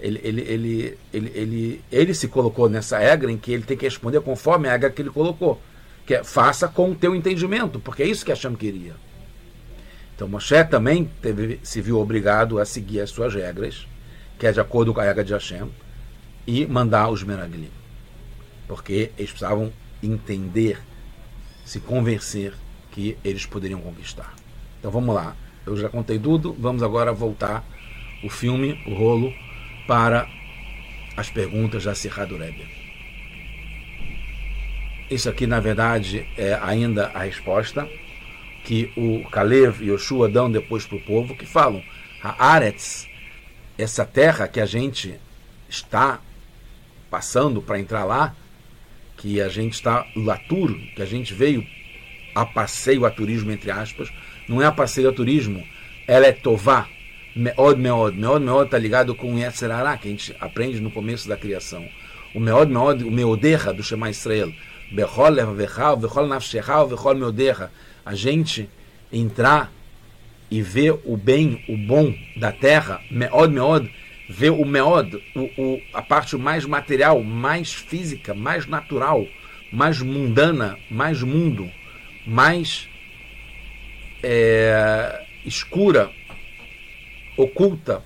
Ele, 0.00 0.20
ele, 0.22 0.40
ele, 0.42 0.98
ele, 1.12 1.32
ele, 1.34 1.84
ele 1.90 2.14
se 2.14 2.28
colocou 2.28 2.68
nessa 2.68 2.98
regra 2.98 3.30
em 3.30 3.38
que 3.38 3.52
ele 3.52 3.62
tem 3.62 3.76
que 3.76 3.84
responder 3.84 4.20
conforme 4.20 4.68
a 4.68 4.72
regra 4.72 4.90
que 4.90 5.00
ele 5.00 5.10
colocou 5.10 5.60
que 6.06 6.14
é, 6.14 6.22
faça 6.24 6.68
com 6.68 6.90
o 6.90 6.94
teu 6.94 7.14
entendimento, 7.14 7.80
porque 7.80 8.02
é 8.02 8.06
isso 8.06 8.24
que 8.24 8.30
Hashem 8.30 8.54
queria. 8.54 8.94
Então 10.14 10.28
Moshe 10.28 10.62
também 10.64 11.10
teve, 11.20 11.58
se 11.62 11.80
viu 11.80 11.98
obrigado 11.98 12.58
a 12.58 12.64
seguir 12.64 13.00
as 13.00 13.10
suas 13.10 13.34
regras, 13.34 13.86
que 14.38 14.46
é 14.46 14.52
de 14.52 14.60
acordo 14.60 14.92
com 14.92 15.00
a 15.00 15.04
regra 15.04 15.24
de 15.24 15.32
Hashem, 15.32 15.68
e 16.46 16.66
mandar 16.66 17.08
os 17.08 17.22
Meraglim. 17.22 17.70
Porque 18.68 19.10
eles 19.16 19.30
precisavam 19.30 19.72
entender, 20.02 20.78
se 21.64 21.80
convencer 21.80 22.52
que 22.90 23.16
eles 23.24 23.46
poderiam 23.46 23.80
conquistar. 23.80 24.34
Então 24.84 24.92
vamos 24.92 25.14
lá. 25.14 25.34
Eu 25.64 25.78
já 25.78 25.88
contei 25.88 26.18
tudo, 26.18 26.54
vamos 26.58 26.82
agora 26.82 27.10
voltar 27.10 27.64
o 28.22 28.28
filme, 28.28 28.78
o 28.86 28.92
rolo, 28.92 29.32
para 29.86 30.28
as 31.16 31.30
perguntas 31.30 31.84
da 31.84 31.94
Serra 31.94 32.26
do 32.26 32.36
Rebbe. 32.36 32.66
Isso 35.10 35.26
aqui, 35.30 35.46
na 35.46 35.58
verdade, 35.58 36.26
é 36.36 36.52
ainda 36.60 37.06
a 37.14 37.20
resposta 37.20 37.88
que 38.62 38.92
o 38.94 39.26
Kalev 39.30 39.82
e 39.82 39.90
o 39.90 39.96
Shua 39.96 40.28
dão 40.28 40.52
depois 40.52 40.84
para 40.84 40.98
o 40.98 41.00
povo, 41.00 41.34
que 41.34 41.46
falam: 41.46 41.82
a 42.22 42.48
Aretz, 42.48 43.08
essa 43.78 44.04
terra 44.04 44.46
que 44.46 44.60
a 44.60 44.66
gente 44.66 45.14
está 45.66 46.20
passando 47.10 47.62
para 47.62 47.80
entrar 47.80 48.04
lá, 48.04 48.36
que 49.16 49.40
a 49.40 49.48
gente 49.48 49.72
está 49.72 50.06
laturo, 50.14 50.78
que 50.94 51.00
a 51.00 51.06
gente 51.06 51.32
veio 51.32 51.66
a 52.34 52.44
passeio 52.44 53.06
a 53.06 53.10
turismo, 53.10 53.50
entre 53.50 53.70
aspas, 53.70 54.12
não 54.48 54.60
é 54.62 54.66
a 54.66 54.72
passeio 54.72 55.08
a 55.08 55.12
turismo, 55.12 55.66
ela 56.06 56.26
é 56.26 56.32
tová, 56.32 56.86
meod, 57.34 57.80
meod. 57.80 58.16
Meod, 58.16 58.44
meod 58.44 58.64
está 58.66 58.78
ligado 58.78 59.14
com 59.14 59.38
Yetzerará, 59.38 59.96
que 59.96 60.08
a 60.08 60.10
gente 60.10 60.34
aprende 60.40 60.80
no 60.80 60.90
começo 60.90 61.28
da 61.28 61.36
criação. 61.36 61.86
O 62.34 62.40
meod, 62.40 62.70
meod, 62.70 63.04
o 63.04 63.10
meoderra 63.10 63.72
do 63.72 63.82
Shema 63.82 64.10
Israel 64.10 64.52
a 68.04 68.14
gente 68.14 68.68
entrar 69.12 69.72
e 70.50 70.62
vê 70.62 70.90
o 70.90 71.16
bem, 71.16 71.64
o 71.68 71.76
bom 71.76 72.14
da 72.36 72.52
terra, 72.52 73.00
meod, 73.10 73.52
meod, 73.52 73.90
vê 74.28 74.50
o 74.50 74.64
meod, 74.64 75.16
o, 75.34 75.40
o, 75.60 75.82
a 75.92 76.02
parte 76.02 76.36
mais 76.36 76.64
material, 76.64 77.22
mais 77.22 77.72
física, 77.72 78.34
mais 78.34 78.66
natural, 78.66 79.26
mais 79.72 80.00
mundana, 80.00 80.78
mais 80.90 81.22
mundo, 81.22 81.68
mais 82.26 82.88
é, 84.24 85.22
escura, 85.44 86.10
oculta, 87.36 88.02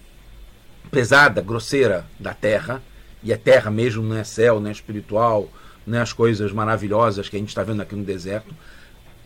pesada, 0.90 1.40
grosseira 1.40 2.04
da 2.18 2.34
terra, 2.34 2.82
e 3.22 3.32
a 3.32 3.38
terra 3.38 3.70
mesmo 3.70 4.02
não 4.02 4.16
é 4.16 4.24
céu, 4.24 4.58
não 4.58 4.68
é 4.68 4.72
espiritual, 4.72 5.48
não 5.86 5.98
é 5.98 6.00
as 6.00 6.12
coisas 6.12 6.52
maravilhosas 6.52 7.28
que 7.28 7.36
a 7.36 7.38
gente 7.38 7.50
está 7.50 7.62
vendo 7.62 7.80
aqui 7.80 7.94
no 7.94 8.04
deserto. 8.04 8.52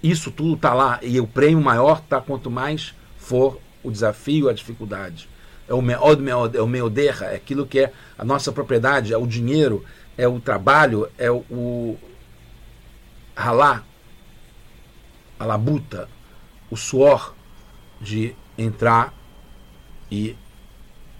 Isso 0.02 0.30
tudo 0.30 0.54
está 0.54 0.75
lá, 0.75 0.99
e 1.02 1.18
o 1.18 1.26
prêmio 1.26 1.64
maior 1.64 2.02
está 2.04 2.20
quanto 2.20 2.50
mais 2.50 2.94
for 3.16 3.58
o 3.82 3.90
desafio, 3.90 4.49
a 4.49 4.52
dificuldade. 4.52 5.28
É 5.66 5.72
o 5.72 5.80
meod 5.80 6.20
meod, 6.20 6.56
é 6.56 6.61
o 6.61 6.66
meoderra, 6.66 7.26
é 7.26 7.37
aquilo 7.37 7.66
que 7.66 7.80
é 7.80 7.92
a 8.18 8.25
nossa 8.25 8.52
propriedade, 8.52 9.14
é 9.14 9.16
o 9.16 9.26
dinheiro, 9.26 9.84
é 10.18 10.28
o 10.28 10.38
trabalho, 10.38 11.08
é 11.16 11.30
o, 11.30 11.96
ralá, 13.34 13.82
a 15.38 15.46
labuta, 15.46 16.08
o 16.72 16.76
suor 16.76 17.34
de 18.00 18.34
entrar 18.56 19.12
e 20.10 20.34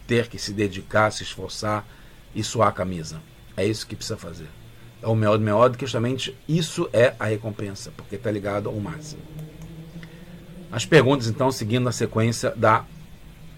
ter 0.07 0.27
que 0.29 0.39
se 0.39 0.51
dedicar, 0.51 1.13
se 1.13 1.23
esforçar 1.23 1.87
e 2.35 2.43
suar 2.43 2.69
a 2.69 2.73
camisa. 2.73 3.21
É 3.55 3.67
isso 3.67 3.87
que 3.87 3.95
precisa 3.95 4.17
fazer. 4.17 4.49
É 5.03 5.07
o 5.07 5.15
meod 5.15 5.45
meod, 5.45 5.77
que 5.77 5.85
justamente 5.85 6.35
isso 6.49 6.89
é 6.91 7.15
a 7.21 7.27
recompensa, 7.27 7.93
porque 7.95 8.17
está 8.17 8.31
ligado 8.31 8.71
ao 8.71 8.77
máximo. 8.77 9.21
As 10.71 10.87
perguntas, 10.87 11.27
então, 11.29 11.53
seguindo 11.53 11.87
a 11.87 11.93
sequência 11.93 12.53
da 12.57 12.87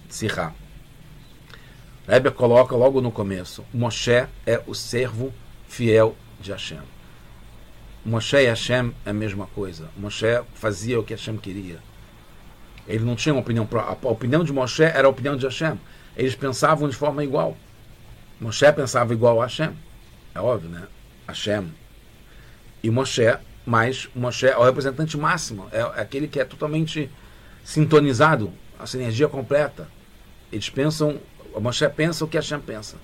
Sirá. 0.09 0.53
Rebbe 2.09 2.33
coloca 2.33 2.75
logo 2.75 3.01
no 3.01 3.13
começo: 3.13 3.65
Moshe 3.73 4.27
é 4.45 4.61
o 4.67 4.75
servo 4.75 5.33
fiel 5.69 6.17
de 6.41 6.51
Hashem. 6.51 6.94
Moshe 8.05 8.37
e 8.37 8.47
Hashem 8.47 8.95
é 9.05 9.11
a 9.11 9.15
mesma 9.15 9.47
coisa. 9.47 9.89
Moshe 9.97 10.27
fazia 10.55 11.01
o 11.01 11.05
que 11.05 11.15
Hashem 11.15 11.37
queria. 11.37 11.79
Ele 12.87 13.05
não 13.05 13.17
tinha 13.17 13.35
uma 13.35 13.41
opinião 13.41 13.67
própria. 13.67 14.09
A 14.09 14.13
opinião 14.13 14.45
de 14.45 14.53
Moshe 14.53 14.83
era 14.83 15.07
a 15.07 15.11
opinião 15.11 15.37
de 15.37 15.45
Hashem. 15.47 15.81
Eles 16.17 16.35
pensavam 16.35 16.89
de 16.89 16.95
forma 16.95 17.25
igual. 17.25 17.57
Moshe 18.41 18.71
pensava 18.73 19.13
igual 19.13 19.41
a 19.41 19.45
Hashem. 19.45 19.73
É 20.35 20.41
óbvio, 20.41 20.69
né? 20.69 20.87
Hashem. 21.27 21.73
E 22.83 22.91
Moshe 22.91 23.23
mas 23.65 24.09
Moshe 24.15 24.47
é 24.47 24.57
o 24.57 24.63
representante 24.63 25.17
máximo, 25.17 25.69
é 25.73 25.81
aquele 26.01 26.29
que 26.29 26.39
é 26.39 26.45
totalmente 26.45 27.11
sintonizado, 27.65 28.53
essa 28.81 28.99
energia 28.99 29.29
completa. 29.29 29.89
Eles 30.53 30.69
pensam, 30.69 31.19
Moshe 31.59 31.89
pensa 31.89 32.25
o 32.25 32.29
que 32.29 32.37
Hashem 32.37 32.61
pensa. 32.61 32.97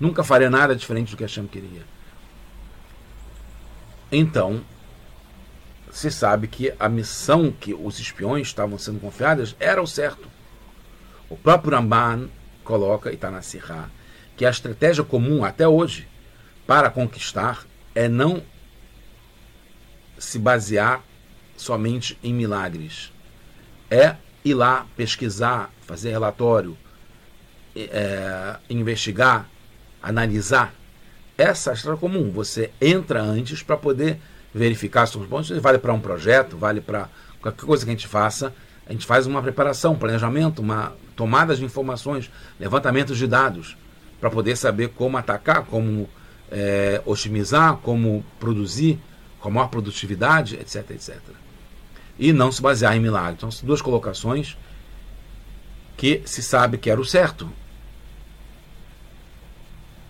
Nunca 0.00 0.24
faria 0.24 0.50
nada 0.50 0.74
diferente 0.74 1.10
do 1.10 1.16
que 1.16 1.22
Hashem 1.22 1.46
queria. 1.46 1.82
Então, 4.10 4.64
se 5.90 6.10
sabe 6.10 6.48
que 6.48 6.72
a 6.78 6.88
missão 6.88 7.52
que 7.52 7.74
os 7.74 7.98
espiões 7.98 8.46
estavam 8.46 8.78
sendo 8.78 9.00
confiadas 9.00 9.54
era 9.58 9.82
o 9.82 9.86
certo. 9.86 10.28
O 11.28 11.36
próprio 11.36 11.76
Ramban 11.76 12.28
coloca, 12.64 13.10
e 13.10 13.14
está 13.14 13.30
na 13.30 13.42
Sirá, 13.42 13.88
que 14.36 14.44
a 14.44 14.50
estratégia 14.50 15.02
comum 15.02 15.44
até 15.44 15.66
hoje 15.66 16.06
para 16.66 16.90
conquistar 16.90 17.66
é 17.94 18.08
não 18.08 18.42
se 20.18 20.38
basear 20.38 21.02
somente 21.56 22.18
em 22.22 22.32
milagres. 22.32 23.12
É 23.90 24.16
ir 24.44 24.54
lá 24.54 24.86
pesquisar, 24.96 25.70
fazer 25.80 26.10
relatório, 26.10 26.76
é, 27.74 28.56
investigar, 28.68 29.48
analisar. 30.02 30.74
Essa 31.38 31.70
é 31.70 31.72
a 31.72 31.74
estratégia 31.74 32.00
comum. 32.00 32.32
Você 32.32 32.72
entra 32.80 33.22
antes 33.22 33.62
para 33.62 33.76
poder 33.76 34.18
verificar 34.52 35.04
os 35.04 35.14
pontos. 35.26 35.50
Vale 35.50 35.78
para 35.78 35.92
um 35.94 36.00
projeto, 36.00 36.56
vale 36.56 36.80
para 36.80 37.08
qualquer 37.40 37.64
coisa 37.64 37.84
que 37.84 37.90
a 37.92 37.94
gente 37.94 38.08
faça. 38.08 38.52
A 38.84 38.92
gente 38.92 39.06
faz 39.06 39.24
uma 39.24 39.40
preparação, 39.40 39.92
um 39.92 39.98
planejamento, 39.98 40.60
uma 40.60 40.94
tomada 41.14 41.54
de 41.54 41.64
informações, 41.64 42.28
levantamento 42.58 43.14
de 43.14 43.26
dados, 43.26 43.76
para 44.20 44.30
poder 44.30 44.56
saber 44.56 44.88
como 44.88 45.16
atacar, 45.16 45.64
como 45.66 46.08
é, 46.50 47.00
otimizar, 47.04 47.76
como 47.76 48.24
produzir, 48.40 48.98
com 49.38 49.48
a 49.48 49.52
maior 49.52 49.68
produtividade, 49.68 50.56
etc, 50.56 50.90
etc. 50.90 51.18
E 52.18 52.32
não 52.32 52.50
se 52.50 52.60
basear 52.60 52.96
em 52.96 53.00
milagre. 53.00 53.34
Então, 53.36 53.50
são 53.50 53.64
duas 53.64 53.80
colocações 53.80 54.56
que 55.96 56.22
se 56.24 56.42
sabe 56.42 56.78
que 56.78 56.90
era 56.90 57.00
o 57.00 57.04
certo. 57.04 57.48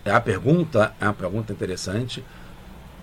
É 0.09 0.14
a 0.14 0.21
pergunta, 0.21 0.94
é 1.01 1.05
uma 1.05 1.14
pergunta 1.14 1.53
interessante. 1.53 2.25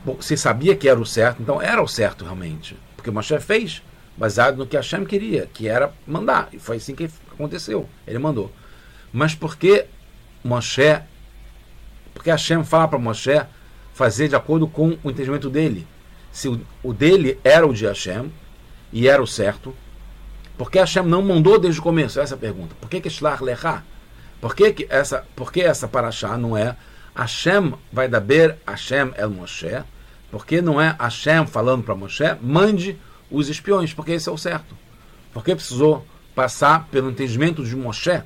Bom, 0.04 0.22
se 0.22 0.38
sabia 0.38 0.76
que 0.76 0.88
era 0.88 1.00
o 1.00 1.06
certo, 1.06 1.42
então 1.42 1.62
era 1.62 1.82
o 1.82 1.88
certo 1.88 2.24
realmente. 2.24 2.78
Porque 2.96 3.12
Moshe 3.12 3.40
fez 3.40 3.82
baseado 4.18 4.58
no 4.58 4.66
que 4.66 4.76
Hashem 4.76 5.06
queria, 5.06 5.48
que 5.54 5.68
era 5.68 5.94
mandar. 6.08 6.50
E 6.54 6.60
foi 6.60 6.78
assim 6.78 6.96
que 6.96 7.10
aconteceu. 7.32 7.88
Ele 8.08 8.20
mandou. 8.20 8.52
Mas 9.12 9.36
por 9.36 9.56
que 9.56 9.86
Moshe, 10.44 11.00
porque 12.14 12.30
Hashem 12.30 12.64
fala 12.64 12.88
para 12.88 13.00
Moshe 13.00 13.42
fazer 13.94 14.28
de 14.28 14.36
acordo 14.36 14.68
com 14.68 14.98
o 15.04 15.10
entendimento 15.10 15.50
dele 15.50 15.88
se 16.36 16.50
o, 16.50 16.60
o 16.84 16.92
dele 16.92 17.40
era 17.46 17.66
o 17.66 17.74
de 17.74 17.86
Hashem 17.86 18.30
e 18.92 19.08
era 19.08 19.24
o 19.24 19.26
certo, 19.26 19.74
por 20.58 20.70
que 20.70 20.78
Hashem 20.78 21.04
não 21.04 21.22
mandou 21.22 21.58
desde 21.58 21.80
o 21.80 21.84
começo? 21.84 22.20
Essa 22.20 22.34
é 22.34 22.36
a 22.36 22.40
pergunta. 22.40 22.76
Por 22.82 22.90
que 22.90 23.00
que 23.00 23.10
Shlach 23.10 23.42
Lechá? 23.42 23.84
Por 24.42 24.54
que, 24.54 24.74
que 24.74 24.88
essa, 24.90 25.26
por 25.34 25.50
que 25.50 25.62
essa 25.62 25.88
paraxá 25.88 26.38
não 26.38 26.58
é 26.58 26.76
Hashem 27.16 27.74
vai 27.92 28.08
dar 28.08 28.20
ber 28.20 28.58
Hashem 28.68 29.14
el 29.16 29.30
Moshe? 29.30 29.84
Porque 30.30 30.62
não 30.62 30.82
é 30.82 30.96
Hashem 31.00 31.48
falando 31.48 31.84
para 31.84 31.96
Moshe, 31.96 32.36
mande 32.42 32.98
os 33.32 33.48
espiões, 33.48 33.94
porque 33.94 34.12
esse 34.12 34.28
é 34.28 34.32
o 34.32 34.38
certo. 34.38 34.78
Porque 35.34 35.56
precisou 35.56 36.06
passar 36.36 36.88
pelo 36.88 37.10
entendimento 37.10 37.64
de 37.64 37.76
Moshe, 37.76 38.22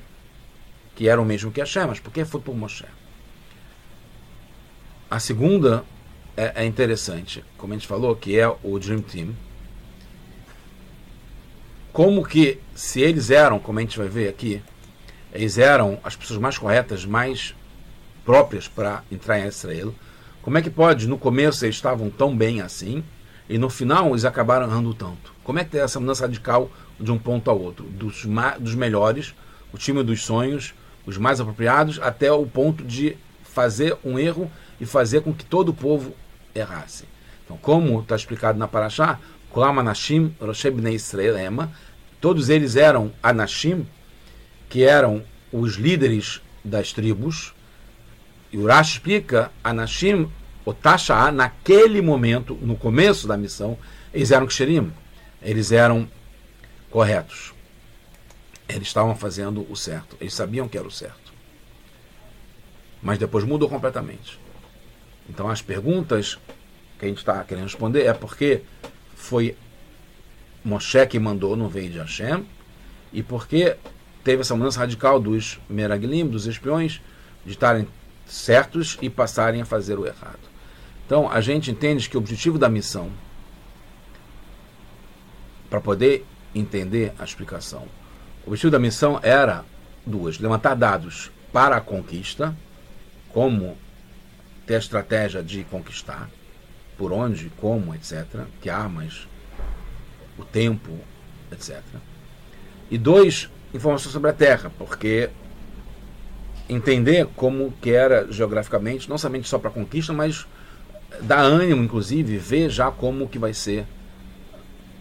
que 0.96 1.08
era 1.08 1.20
o 1.20 1.24
mesmo 1.24 1.52
que 1.52 1.60
Hashem, 1.60 1.86
mas 1.86 2.00
por 2.00 2.12
que 2.12 2.24
foi 2.24 2.40
por 2.40 2.56
Moshe? 2.56 2.84
A 5.08 5.20
segunda 5.20 5.84
é, 6.36 6.62
é 6.62 6.66
interessante, 6.66 7.44
como 7.56 7.72
a 7.72 7.76
gente 7.76 7.86
falou, 7.86 8.16
que 8.16 8.38
é 8.38 8.48
o 8.48 8.78
Dream 8.78 9.02
Team. 9.02 9.34
Como 11.92 12.24
que, 12.24 12.60
se 12.74 13.00
eles 13.00 13.30
eram, 13.30 13.58
como 13.58 13.78
a 13.78 13.82
gente 13.82 13.98
vai 13.98 14.08
ver 14.08 14.28
aqui, 14.28 14.62
eles 15.32 15.58
eram 15.58 15.98
as 16.02 16.16
pessoas 16.16 16.40
mais 16.40 16.56
corretas, 16.58 17.04
mais 17.04 17.54
próprias 18.30 18.68
para 18.68 19.02
entrar 19.10 19.40
em 19.40 19.48
Israel, 19.48 19.92
como 20.40 20.56
é 20.56 20.62
que 20.62 20.70
pode, 20.70 21.08
no 21.08 21.18
começo 21.18 21.64
eles 21.64 21.74
estavam 21.74 22.08
tão 22.08 22.36
bem 22.36 22.60
assim, 22.60 23.02
e 23.48 23.58
no 23.58 23.68
final 23.68 24.10
eles 24.10 24.24
acabaram 24.24 24.68
errando 24.68 24.94
tanto? 24.94 25.34
Como 25.42 25.58
é 25.58 25.64
que 25.64 25.70
tem 25.70 25.80
essa 25.80 25.98
mudança 25.98 26.22
radical 26.22 26.70
de 27.00 27.10
um 27.10 27.18
ponto 27.18 27.50
ao 27.50 27.60
outro? 27.60 27.86
Dos, 27.86 28.24
dos 28.60 28.74
melhores, 28.76 29.34
o 29.72 29.78
time 29.78 30.04
dos 30.04 30.22
sonhos, 30.22 30.72
os 31.04 31.18
mais 31.18 31.40
apropriados, 31.40 31.98
até 32.00 32.30
o 32.30 32.46
ponto 32.46 32.84
de 32.84 33.16
fazer 33.42 33.96
um 34.04 34.16
erro 34.16 34.48
e 34.80 34.86
fazer 34.86 35.22
com 35.22 35.34
que 35.34 35.44
todo 35.44 35.70
o 35.70 35.74
povo 35.74 36.14
errasse. 36.54 37.06
Então, 37.44 37.56
como 37.56 37.98
está 37.98 38.14
explicado 38.14 38.56
na 38.56 38.68
Parashá, 38.68 39.18
Kolam 39.50 39.80
Anashim, 39.80 40.32
Rosheb 40.40 40.78
Israel 40.94 41.36
Ema, 41.36 41.72
todos 42.20 42.48
eles 42.48 42.76
eram 42.76 43.10
Anashim, 43.20 43.84
que 44.68 44.84
eram 44.84 45.24
os 45.52 45.74
líderes 45.74 46.40
das 46.64 46.92
tribos, 46.92 47.54
e 48.52 48.58
o 48.58 48.66
Rashi 48.66 48.94
explica, 48.94 49.50
Anashim, 49.62 50.30
o 50.64 50.74
Tasha, 50.74 51.30
naquele 51.30 52.00
momento, 52.00 52.54
no 52.60 52.76
começo 52.76 53.26
da 53.26 53.36
missão, 53.36 53.78
eles 54.12 54.30
eram 54.30 54.46
Ksherim, 54.46 54.92
eles 55.40 55.72
eram 55.72 56.08
corretos. 56.90 57.54
Eles 58.68 58.88
estavam 58.88 59.16
fazendo 59.16 59.66
o 59.70 59.76
certo, 59.76 60.16
eles 60.20 60.34
sabiam 60.34 60.68
que 60.68 60.76
era 60.76 60.86
o 60.86 60.90
certo. 60.90 61.32
Mas 63.02 63.18
depois 63.18 63.44
mudou 63.44 63.68
completamente. 63.68 64.38
Então 65.28 65.48
as 65.48 65.62
perguntas 65.62 66.38
que 66.98 67.04
a 67.04 67.08
gente 67.08 67.18
está 67.18 67.42
querendo 67.44 67.64
responder 67.64 68.04
é 68.04 68.12
porque 68.12 68.62
foi 69.14 69.56
Moshe 70.62 71.06
que 71.06 71.18
mandou, 71.18 71.56
não 71.56 71.68
veio 71.68 71.90
de 71.90 71.98
Hashem, 71.98 72.44
e 73.12 73.22
porque 73.22 73.76
teve 74.22 74.42
essa 74.42 74.54
mudança 74.54 74.80
radical 74.80 75.18
dos 75.18 75.58
Meraglim, 75.68 76.26
dos 76.26 76.46
espiões, 76.46 77.00
de 77.44 77.52
estarem 77.52 77.88
certos 78.30 78.96
e 79.02 79.10
passarem 79.10 79.60
a 79.60 79.64
fazer 79.64 79.98
o 79.98 80.06
errado. 80.06 80.38
Então 81.04 81.30
a 81.30 81.40
gente 81.40 81.70
entende 81.70 82.08
que 82.08 82.16
o 82.16 82.20
objetivo 82.20 82.58
da 82.58 82.68
missão, 82.68 83.10
para 85.68 85.80
poder 85.80 86.24
entender 86.54 87.12
a 87.18 87.24
explicação, 87.24 87.88
o 88.44 88.50
objetivo 88.50 88.70
da 88.70 88.78
missão 88.78 89.18
era 89.22 89.64
duas: 90.06 90.38
levantar 90.38 90.74
dados 90.74 91.30
para 91.52 91.76
a 91.76 91.80
conquista, 91.80 92.56
como 93.32 93.76
ter 94.66 94.76
a 94.76 94.78
estratégia 94.78 95.42
de 95.42 95.64
conquistar, 95.64 96.30
por 96.96 97.12
onde, 97.12 97.50
como, 97.60 97.92
etc., 97.94 98.44
que 98.60 98.70
armas, 98.70 99.26
o 100.38 100.44
tempo, 100.44 100.96
etc. 101.50 101.82
E 102.88 102.96
dois, 102.96 103.50
informações 103.74 104.12
sobre 104.12 104.30
a 104.30 104.34
Terra, 104.34 104.70
porque 104.78 105.30
entender 106.70 107.26
como 107.34 107.72
que 107.80 107.90
era 107.90 108.30
geograficamente, 108.30 109.08
não 109.08 109.18
somente 109.18 109.48
só 109.48 109.58
para 109.58 109.70
conquista, 109.70 110.12
mas 110.12 110.46
dar 111.20 111.40
ânimo, 111.40 111.82
inclusive, 111.82 112.38
ver 112.38 112.70
já 112.70 112.90
como 112.90 113.28
que 113.28 113.38
vai 113.38 113.52
ser 113.52 113.84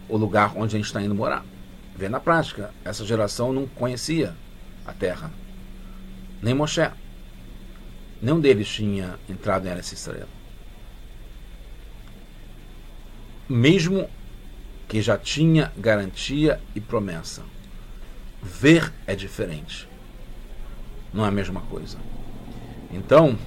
o 0.07 0.17
lugar 0.17 0.53
onde 0.55 0.75
a 0.75 0.79
gente 0.79 0.87
está 0.87 1.01
indo 1.01 1.13
morar. 1.13 1.45
Ver 1.95 2.09
na 2.09 2.19
prática. 2.19 2.71
Essa 2.83 3.05
geração 3.05 3.53
não 3.53 3.67
conhecia 3.67 4.33
a 4.85 4.91
Terra. 4.93 5.31
Nem 6.41 6.53
Moshe. 6.53 6.89
Nenhum 8.21 8.39
deles 8.39 8.67
tinha 8.67 9.19
entrado 9.29 9.67
em 9.67 9.71
Eretz 9.71 9.91
Israel. 9.91 10.27
Mesmo 13.47 14.09
que 14.87 15.01
já 15.01 15.17
tinha 15.17 15.71
garantia 15.77 16.59
e 16.75 16.81
promessa. 16.81 17.43
Ver 18.41 18.91
é 19.05 19.15
diferente. 19.15 19.87
Não 21.13 21.25
é 21.25 21.27
a 21.27 21.31
mesma 21.31 21.61
coisa. 21.61 21.97
Então, 22.91 23.37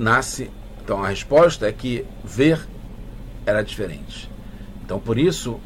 nasce. 0.00 0.50
Então 0.82 1.04
a 1.04 1.08
resposta 1.08 1.68
é 1.68 1.72
que 1.72 2.04
ver 2.24 2.66
era 3.44 3.62
diferente. 3.62 4.28
Então 4.82 4.98
por 4.98 5.18
isso 5.18 5.60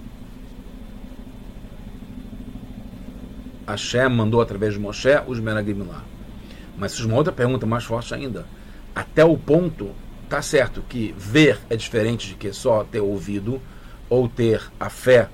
Hashem 3.66 4.08
mandou 4.10 4.42
através 4.42 4.74
de 4.74 4.80
Moshe 4.80 5.08
os 5.26 5.38
Meraglim 5.40 5.84
lá. 5.84 6.04
Mas 6.76 6.92
surge 6.92 7.06
uma 7.06 7.16
outra 7.16 7.32
pergunta 7.32 7.64
mais 7.64 7.84
forte 7.84 8.12
ainda. 8.12 8.44
Até 8.94 9.24
o 9.24 9.38
ponto, 9.38 9.92
tá 10.28 10.42
certo 10.42 10.82
que 10.88 11.14
ver 11.16 11.58
é 11.70 11.76
diferente 11.76 12.28
de 12.28 12.34
que 12.34 12.52
só 12.52 12.84
ter 12.84 13.00
ouvido 13.00 13.62
ou 14.10 14.28
ter 14.28 14.62
a 14.78 14.90
fé 14.90 15.28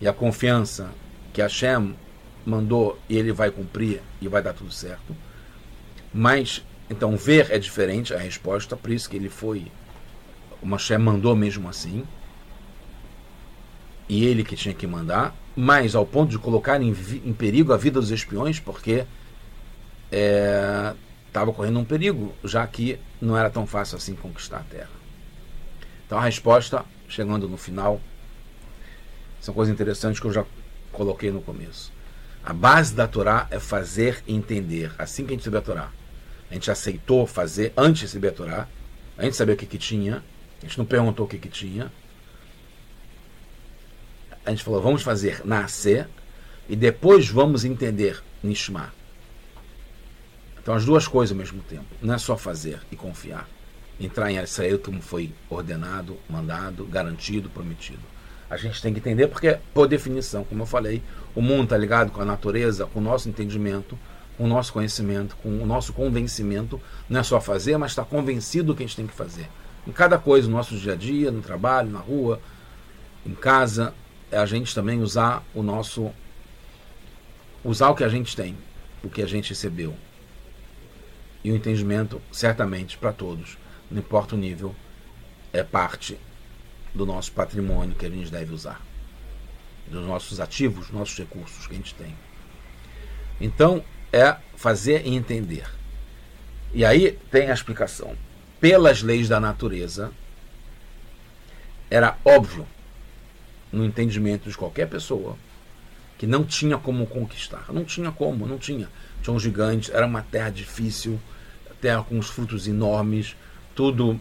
e 0.00 0.08
a 0.08 0.12
confiança 0.12 0.90
que 1.32 1.42
Hashem 1.42 1.94
mandou 2.44 2.98
e 3.08 3.16
ele 3.16 3.32
vai 3.32 3.50
cumprir 3.50 4.00
e 4.20 4.28
vai 4.28 4.42
dar 4.42 4.52
tudo 4.52 4.72
certo. 4.72 5.14
Mas, 6.12 6.64
então, 6.88 7.16
ver 7.16 7.50
é 7.50 7.58
diferente 7.58 8.12
a 8.12 8.18
resposta, 8.18 8.76
por 8.76 8.90
isso 8.90 9.08
que 9.08 9.16
ele 9.16 9.28
foi. 9.28 9.66
O 10.60 10.66
Moshe 10.66 10.96
mandou 10.98 11.36
mesmo 11.36 11.68
assim. 11.68 12.04
E 14.08 14.24
ele 14.24 14.42
que 14.42 14.56
tinha 14.56 14.74
que 14.74 14.86
mandar 14.86 15.34
mas 15.60 15.94
ao 15.94 16.06
ponto 16.06 16.30
de 16.30 16.38
colocar 16.38 16.80
em, 16.80 16.90
em 17.24 17.32
perigo 17.32 17.72
a 17.72 17.76
vida 17.76 18.00
dos 18.00 18.10
espiões, 18.10 18.58
porque 18.58 19.04
estava 20.10 21.50
é, 21.50 21.54
correndo 21.54 21.78
um 21.78 21.84
perigo, 21.84 22.34
já 22.44 22.66
que 22.66 22.98
não 23.20 23.36
era 23.36 23.50
tão 23.50 23.66
fácil 23.66 23.96
assim 23.96 24.14
conquistar 24.14 24.58
a 24.58 24.62
terra. 24.62 24.90
Então 26.06 26.18
a 26.18 26.22
resposta, 26.22 26.84
chegando 27.08 27.48
no 27.48 27.56
final, 27.56 28.00
são 29.40 29.52
coisas 29.54 29.72
interessantes 29.72 30.20
que 30.20 30.26
eu 30.26 30.32
já 30.32 30.44
coloquei 30.92 31.30
no 31.30 31.40
começo. 31.40 31.92
A 32.44 32.52
base 32.52 32.94
da 32.94 33.06
Torá 33.06 33.46
é 33.50 33.58
fazer 33.58 34.22
e 34.26 34.34
entender. 34.34 34.92
Assim 34.98 35.24
que 35.24 35.32
a 35.32 35.34
gente 35.34 35.40
recebeu 35.40 35.60
a 35.60 35.62
Torá. 35.62 35.92
A 36.50 36.54
gente 36.54 36.70
aceitou 36.70 37.26
fazer 37.26 37.72
antes 37.76 38.00
de 38.00 38.06
receber 38.06 38.28
a 38.28 38.32
Torá, 38.32 38.68
a 39.16 39.24
gente 39.24 39.36
sabia 39.36 39.54
o 39.54 39.56
que, 39.56 39.66
que 39.66 39.78
tinha, 39.78 40.22
a 40.58 40.66
gente 40.66 40.78
não 40.78 40.84
perguntou 40.84 41.26
o 41.26 41.28
que, 41.28 41.38
que 41.38 41.48
tinha, 41.48 41.92
a 44.44 44.50
gente 44.50 44.64
falou, 44.64 44.80
vamos 44.80 45.02
fazer 45.02 45.42
nascer 45.44 46.08
e 46.68 46.74
depois 46.74 47.28
vamos 47.28 47.64
entender 47.64 48.22
Nishma. 48.42 48.92
Então 50.60 50.74
as 50.74 50.84
duas 50.84 51.06
coisas 51.06 51.32
ao 51.32 51.38
mesmo 51.38 51.62
tempo. 51.62 51.86
Não 52.02 52.14
é 52.14 52.18
só 52.18 52.36
fazer 52.36 52.80
e 52.90 52.96
confiar. 52.96 53.48
Entrar 53.98 54.30
em 54.30 54.42
Israel 54.42 54.78
como 54.78 55.00
foi 55.00 55.32
ordenado, 55.48 56.18
mandado, 56.28 56.84
garantido, 56.86 57.50
prometido. 57.50 58.00
A 58.50 58.56
gente 58.56 58.82
tem 58.82 58.92
que 58.92 58.98
entender 58.98 59.28
porque, 59.28 59.58
por 59.72 59.86
definição, 59.86 60.42
como 60.42 60.62
eu 60.62 60.66
falei, 60.66 61.00
o 61.36 61.40
mundo 61.40 61.64
está 61.64 61.78
ligado 61.78 62.10
com 62.10 62.20
a 62.20 62.24
natureza, 62.24 62.84
com 62.84 62.98
o 62.98 63.02
nosso 63.02 63.28
entendimento, 63.28 63.96
com 64.36 64.42
o 64.42 64.48
nosso 64.48 64.72
conhecimento, 64.72 65.36
com 65.36 65.62
o 65.62 65.64
nosso 65.64 65.92
convencimento. 65.92 66.80
Não 67.08 67.20
é 67.20 67.22
só 67.22 67.40
fazer, 67.40 67.76
mas 67.76 67.92
está 67.92 68.04
convencido 68.04 68.68
do 68.68 68.74
que 68.74 68.82
a 68.82 68.86
gente 68.86 68.96
tem 68.96 69.06
que 69.06 69.14
fazer. 69.14 69.48
Em 69.86 69.92
cada 69.92 70.18
coisa, 70.18 70.48
no 70.48 70.56
nosso 70.56 70.76
dia 70.76 70.94
a 70.94 70.96
dia, 70.96 71.30
no 71.30 71.40
trabalho, 71.40 71.90
na 71.90 72.00
rua, 72.00 72.40
em 73.24 73.34
casa, 73.34 73.94
é 74.32 74.36
a 74.36 74.46
gente 74.46 74.74
também 74.74 75.00
usar 75.00 75.44
o 75.54 75.62
nosso. 75.62 76.10
usar 77.64 77.90
o 77.90 77.94
que 77.94 78.02
a 78.02 78.08
gente 78.08 78.34
tem, 78.34 78.56
o 79.04 79.08
que 79.08 79.22
a 79.22 79.26
gente 79.26 79.50
recebeu. 79.50 79.94
E 81.44 81.52
o 81.52 81.56
entendimento, 81.56 82.20
certamente, 82.32 82.98
para 82.98 83.12
todos, 83.12 83.56
não 83.88 84.00
importa 84.00 84.34
o 84.34 84.38
nível, 84.38 84.74
é 85.52 85.62
parte 85.62 86.18
do 86.94 87.06
nosso 87.06 87.32
patrimônio 87.32 87.94
que 87.94 88.06
a 88.06 88.10
gente 88.10 88.30
deve 88.30 88.52
usar. 88.52 88.80
Dos 89.86 90.06
nossos 90.06 90.40
ativos, 90.40 90.86
dos 90.86 90.94
nossos 90.94 91.16
recursos 91.16 91.66
que 91.66 91.72
a 91.72 91.76
gente 91.76 91.94
tem. 91.94 92.14
Então, 93.40 93.82
é 94.12 94.36
fazer 94.56 95.06
e 95.06 95.14
entender. 95.14 95.64
E 96.72 96.84
aí 96.84 97.18
tem 97.30 97.50
a 97.50 97.54
explicação. 97.54 98.14
Pelas 98.60 99.02
leis 99.02 99.28
da 99.28 99.40
natureza, 99.40 100.12
era 101.90 102.16
óbvio 102.24 102.66
no 103.72 103.84
entendimento 103.84 104.48
de 104.48 104.56
qualquer 104.56 104.88
pessoa 104.88 105.36
que 106.18 106.26
não 106.26 106.44
tinha 106.44 106.76
como 106.76 107.06
conquistar. 107.06 107.72
Não 107.72 107.84
tinha 107.84 108.12
como, 108.12 108.46
não 108.46 108.58
tinha. 108.58 108.88
Tinha 109.22 109.34
um 109.34 109.40
gigante, 109.40 109.90
era 109.90 110.06
uma 110.06 110.22
terra 110.22 110.50
difícil, 110.50 111.18
terra 111.80 112.02
com 112.02 112.18
os 112.18 112.28
frutos 112.28 112.68
enormes, 112.68 113.34
tudo 113.74 114.20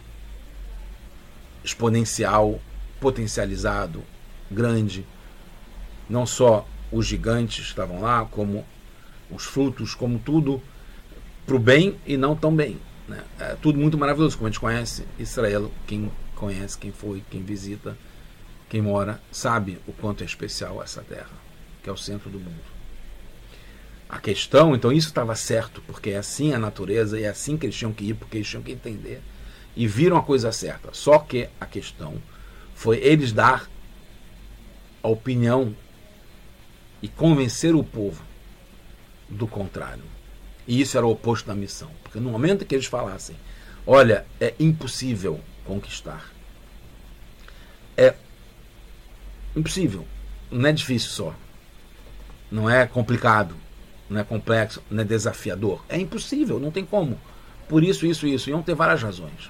exponencial, 1.63 2.59
potencializado, 2.99 4.03
grande. 4.49 5.05
Não 6.09 6.25
só 6.25 6.67
os 6.91 7.05
gigantes 7.05 7.65
estavam 7.65 8.01
lá, 8.01 8.25
como 8.25 8.65
os 9.29 9.45
frutos, 9.45 9.93
como 9.93 10.19
tudo 10.19 10.61
para 11.45 11.55
o 11.55 11.59
bem 11.59 11.97
e 12.05 12.17
não 12.17 12.35
tão 12.35 12.55
bem. 12.55 12.77
Né? 13.07 13.23
É 13.39 13.55
tudo 13.61 13.79
muito 13.79 13.97
maravilhoso, 13.97 14.37
como 14.37 14.47
a 14.47 14.51
gente 14.51 14.59
conhece 14.59 15.05
Israel, 15.17 15.71
quem 15.87 16.11
conhece, 16.35 16.77
quem 16.77 16.91
foi, 16.91 17.23
quem 17.29 17.43
visita 17.43 17.95
quem 18.69 18.81
mora 18.83 19.19
sabe 19.31 19.79
o 19.87 19.91
quanto 19.91 20.21
é 20.21 20.25
especial 20.25 20.81
essa 20.81 21.01
terra, 21.01 21.31
que 21.81 21.89
é 21.89 21.91
o 21.91 21.97
centro 21.97 22.29
do 22.29 22.39
mundo. 22.39 22.79
A 24.07 24.19
questão, 24.19 24.75
então, 24.75 24.91
isso 24.91 25.07
estava 25.07 25.35
certo, 25.35 25.81
porque 25.87 26.11
é 26.11 26.17
assim 26.17 26.53
a 26.53 26.59
natureza 26.59 27.19
e 27.19 27.23
é 27.23 27.29
assim 27.29 27.57
que 27.57 27.65
eles 27.65 27.75
tinham 27.75 27.91
que 27.91 28.05
ir, 28.05 28.13
porque 28.13 28.37
eles 28.37 28.47
tinham 28.47 28.63
que 28.63 28.71
entender. 28.71 29.21
E 29.79 29.87
viram 29.87 30.17
a 30.17 30.21
coisa 30.21 30.51
certa. 30.51 30.89
Só 30.91 31.19
que 31.19 31.47
a 31.61 31.65
questão 31.65 32.21
foi 32.75 32.97
eles 32.97 33.31
dar 33.31 33.65
a 35.01 35.07
opinião 35.07 35.73
e 37.01 37.07
convencer 37.07 37.73
o 37.73 37.81
povo 37.81 38.21
do 39.29 39.47
contrário. 39.47 40.03
E 40.67 40.81
isso 40.81 40.97
era 40.97 41.07
o 41.07 41.11
oposto 41.11 41.47
da 41.47 41.55
missão. 41.55 41.89
Porque 42.03 42.19
no 42.19 42.29
momento 42.29 42.65
que 42.65 42.75
eles 42.75 42.87
falassem, 42.87 43.37
olha, 43.87 44.25
é 44.37 44.53
impossível 44.59 45.39
conquistar, 45.65 46.29
é 47.95 48.13
Impossível. 49.55 50.05
Não 50.51 50.69
é 50.69 50.73
difícil 50.73 51.09
só. 51.09 51.33
Não 52.51 52.69
é 52.69 52.85
complicado. 52.85 53.55
Não 54.09 54.19
é 54.19 54.23
complexo. 54.23 54.83
Não 54.89 55.01
é 55.01 55.05
desafiador. 55.05 55.83
É 55.87 55.97
impossível. 55.97 56.59
Não 56.59 56.69
tem 56.69 56.85
como. 56.85 57.19
Por 57.67 57.83
isso, 57.83 58.05
isso 58.05 58.27
isso. 58.27 58.49
Iam 58.49 58.61
ter 58.61 58.75
várias 58.75 59.01
razões. 59.01 59.49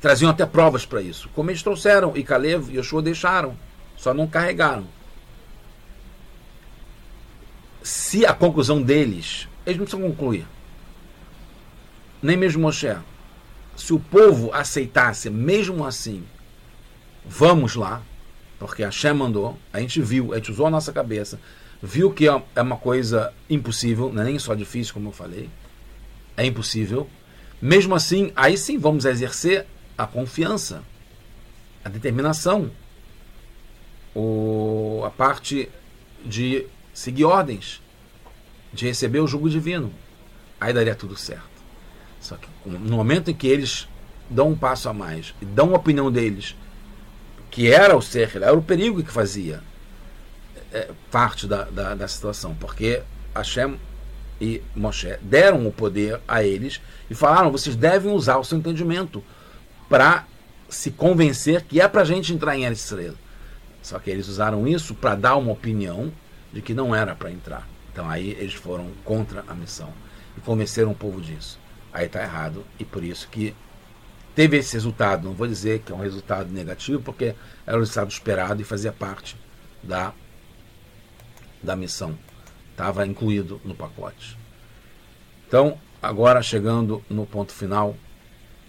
Traziam 0.00 0.30
até 0.30 0.44
provas 0.44 0.84
para 0.84 1.00
isso. 1.00 1.28
Como 1.34 1.50
eles 1.50 1.62
trouxeram. 1.62 2.16
E 2.16 2.22
Caleb 2.22 2.70
e 2.70 2.78
Yoshua 2.78 3.02
deixaram. 3.02 3.56
Só 3.96 4.12
não 4.12 4.26
carregaram. 4.26 4.86
Se 7.82 8.24
a 8.24 8.32
conclusão 8.32 8.82
deles. 8.82 9.48
Eles 9.66 9.78
não 9.78 9.86
precisam 9.86 10.10
concluir. 10.10 10.46
Nem 12.22 12.36
mesmo 12.36 12.62
Moshe. 12.62 12.96
Se 13.76 13.92
o 13.92 13.98
povo 13.98 14.50
aceitasse, 14.52 15.28
mesmo 15.28 15.84
assim, 15.84 16.24
vamos 17.24 17.74
lá, 17.74 18.02
porque 18.58 18.84
a 18.84 18.90
Shem 18.90 19.12
mandou, 19.12 19.58
a 19.72 19.80
gente 19.80 20.00
viu, 20.00 20.32
a 20.32 20.36
gente 20.36 20.50
usou 20.50 20.66
a 20.66 20.70
nossa 20.70 20.92
cabeça, 20.92 21.40
viu 21.82 22.12
que 22.12 22.28
é, 22.28 22.42
é 22.54 22.62
uma 22.62 22.76
coisa 22.76 23.32
impossível, 23.50 24.12
não 24.12 24.22
é 24.22 24.26
nem 24.26 24.38
só 24.38 24.54
difícil, 24.54 24.94
como 24.94 25.08
eu 25.08 25.12
falei, 25.12 25.50
é 26.36 26.46
impossível. 26.46 27.08
Mesmo 27.60 27.94
assim, 27.94 28.32
aí 28.36 28.56
sim 28.56 28.78
vamos 28.78 29.04
exercer 29.04 29.66
a 29.96 30.06
confiança, 30.06 30.82
a 31.84 31.88
determinação, 31.88 32.70
o, 34.14 35.02
a 35.04 35.10
parte 35.10 35.68
de 36.24 36.66
seguir 36.92 37.24
ordens, 37.24 37.82
de 38.72 38.86
receber 38.86 39.20
o 39.20 39.26
jugo 39.26 39.48
divino. 39.48 39.92
Aí 40.60 40.72
daria 40.72 40.94
tudo 40.94 41.16
certo. 41.16 41.54
Só 42.20 42.36
que 42.36 42.48
no 42.64 42.96
momento 42.96 43.30
em 43.30 43.34
que 43.34 43.46
eles 43.46 43.88
dão 44.30 44.50
um 44.50 44.56
passo 44.56 44.88
a 44.88 44.94
mais 44.94 45.34
e 45.42 45.44
dão 45.44 45.74
a 45.74 45.76
opinião 45.76 46.10
deles 46.10 46.56
que 47.50 47.70
era 47.70 47.96
o 47.96 48.02
ser, 48.02 48.34
era 48.34 48.52
o 48.52 48.62
perigo 48.62 49.02
que 49.02 49.12
fazia 49.12 49.62
é, 50.72 50.90
parte 51.10 51.46
da, 51.46 51.64
da, 51.64 51.94
da, 51.94 52.08
situação, 52.08 52.52
porque 52.54 53.00
Hashem 53.32 53.78
e 54.40 54.60
Moshe 54.74 55.16
deram 55.22 55.64
o 55.64 55.70
poder 55.70 56.20
a 56.26 56.42
eles 56.42 56.80
e 57.08 57.14
falaram: 57.14 57.52
vocês 57.52 57.76
devem 57.76 58.10
usar 58.10 58.38
o 58.38 58.44
seu 58.44 58.58
entendimento 58.58 59.22
para 59.94 60.26
se 60.68 60.90
convencer 60.90 61.62
que 61.62 61.80
é 61.80 61.86
para 61.86 62.02
a 62.02 62.04
gente 62.04 62.34
entrar 62.34 62.58
em 62.58 62.64
Israel. 62.64 63.14
Só 63.80 63.96
que 64.00 64.10
eles 64.10 64.26
usaram 64.26 64.66
isso 64.66 64.92
para 64.92 65.14
dar 65.14 65.36
uma 65.36 65.52
opinião 65.52 66.12
de 66.52 66.60
que 66.60 66.74
não 66.74 66.92
era 66.92 67.14
para 67.14 67.30
entrar. 67.30 67.64
Então 67.92 68.10
aí 68.10 68.30
eles 68.30 68.54
foram 68.54 68.90
contra 69.04 69.44
a 69.46 69.54
missão 69.54 69.92
e 70.36 70.40
convenceram 70.40 70.90
o 70.90 70.96
povo 70.96 71.20
disso. 71.20 71.60
Aí 71.92 72.06
está 72.06 72.20
errado 72.20 72.64
e 72.76 72.84
por 72.84 73.04
isso 73.04 73.28
que 73.28 73.54
teve 74.34 74.56
esse 74.56 74.72
resultado. 74.72 75.28
Não 75.28 75.32
vou 75.32 75.46
dizer 75.46 75.78
que 75.78 75.92
é 75.92 75.94
um 75.94 76.00
resultado 76.00 76.50
negativo, 76.50 77.00
porque 77.00 77.36
era 77.64 77.76
o 77.76 77.80
resultado 77.80 78.10
esperado 78.10 78.60
e 78.60 78.64
fazia 78.64 78.90
parte 78.90 79.36
da, 79.80 80.12
da 81.62 81.76
missão. 81.76 82.18
Estava 82.72 83.06
incluído 83.06 83.60
no 83.64 83.76
pacote. 83.76 84.36
Então, 85.46 85.78
agora 86.02 86.42
chegando 86.42 87.00
no 87.08 87.24
ponto 87.24 87.52
final 87.52 87.94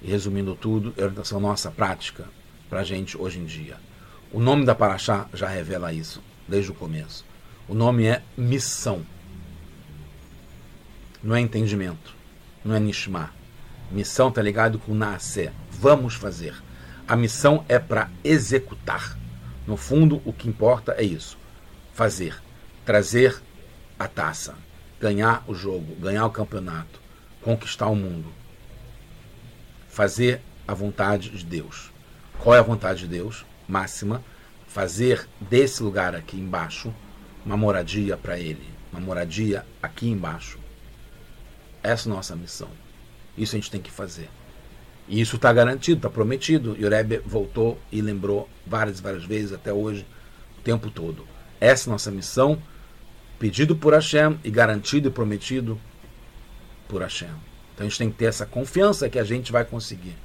resumindo 0.06 0.56
tudo, 0.56 0.94
a 0.98 1.02
orientação 1.02 1.40
nossa 1.40 1.72
prática 1.72 2.26
para 2.70 2.82
a 2.82 2.84
gente 2.84 3.18
hoje 3.18 3.40
em 3.40 3.46
dia. 3.46 3.78
O 4.32 4.40
nome 4.40 4.66
da 4.66 4.76
Paraxá 4.76 5.28
já 5.34 5.48
revela 5.48 5.94
isso 5.94 6.22
desde 6.48 6.72
o 6.72 6.76
começo. 6.76 7.26
O 7.68 7.74
nome 7.74 8.06
é 8.06 8.22
missão. 8.38 9.06
Não 11.24 11.36
é 11.36 11.40
entendimento. 11.40 12.14
Não 12.64 12.76
é 12.76 12.80
nishma. 12.80 13.32
Missão 13.92 14.30
está 14.30 14.42
ligado 14.42 14.78
com 14.78 14.94
nascer. 14.94 15.52
Vamos 15.72 16.16
fazer. 16.16 16.56
A 17.08 17.16
missão 17.16 17.64
é 17.68 17.80
para 17.80 18.10
executar. 18.24 19.18
No 19.66 19.78
fundo, 19.78 20.22
o 20.26 20.34
que 20.34 20.48
importa 20.48 20.94
é 20.98 21.04
isso: 21.04 21.38
fazer, 21.94 22.36
trazer 22.84 23.42
a 23.98 24.08
taça, 24.08 24.56
ganhar 25.00 25.44
o 25.48 25.56
jogo, 25.56 25.96
ganhar 25.96 26.26
o 26.26 26.32
campeonato, 26.32 27.00
conquistar 27.42 27.88
o 27.88 27.96
mundo. 27.96 28.28
Fazer 29.96 30.42
a 30.68 30.74
vontade 30.74 31.30
de 31.30 31.46
Deus. 31.46 31.90
Qual 32.40 32.54
é 32.54 32.60
a 32.60 32.62
vontade 32.62 33.00
de 33.00 33.08
Deus? 33.08 33.46
Máxima. 33.66 34.22
Fazer 34.68 35.26
desse 35.40 35.82
lugar 35.82 36.14
aqui 36.14 36.36
embaixo 36.36 36.94
uma 37.46 37.56
moradia 37.56 38.18
para 38.18 38.38
Ele. 38.38 38.68
Uma 38.92 39.00
moradia 39.00 39.66
aqui 39.82 40.10
embaixo. 40.10 40.60
Essa 41.82 42.10
é 42.10 42.12
a 42.12 42.16
nossa 42.16 42.36
missão. 42.36 42.68
Isso 43.38 43.56
a 43.56 43.58
gente 43.58 43.72
tem 43.72 43.80
que 43.80 43.90
fazer. 43.90 44.30
E 45.08 45.22
isso 45.22 45.38
está 45.38 45.54
garantido, 45.54 46.00
está 46.00 46.10
prometido. 46.10 46.76
E 46.78 46.84
o 46.84 46.90
Rebbe 46.90 47.22
voltou 47.26 47.80
e 47.90 48.02
lembrou 48.02 48.50
várias 48.68 49.00
várias 49.00 49.24
vezes 49.24 49.54
até 49.54 49.72
hoje, 49.72 50.06
o 50.60 50.62
tempo 50.62 50.92
todo. 50.92 51.26
Essa 51.58 51.88
é 51.88 51.90
a 51.90 51.94
nossa 51.94 52.12
missão, 52.12 52.62
pedido 53.40 53.78
por 53.78 53.94
Hashem 53.94 54.38
e 54.44 54.52
garantido 54.52 55.08
e 55.08 55.12
prometido 55.12 55.80
por 56.86 57.02
Hashem. 57.02 57.55
Então 57.76 57.86
a 57.86 57.90
gente 57.90 57.98
tem 57.98 58.10
que 58.10 58.18
ter 58.18 58.26
essa 58.26 58.46
confiança 58.46 59.10
que 59.10 59.20
a 59.20 59.24
gente 59.24 59.52
vai 59.52 59.66
conseguir. 59.66 60.16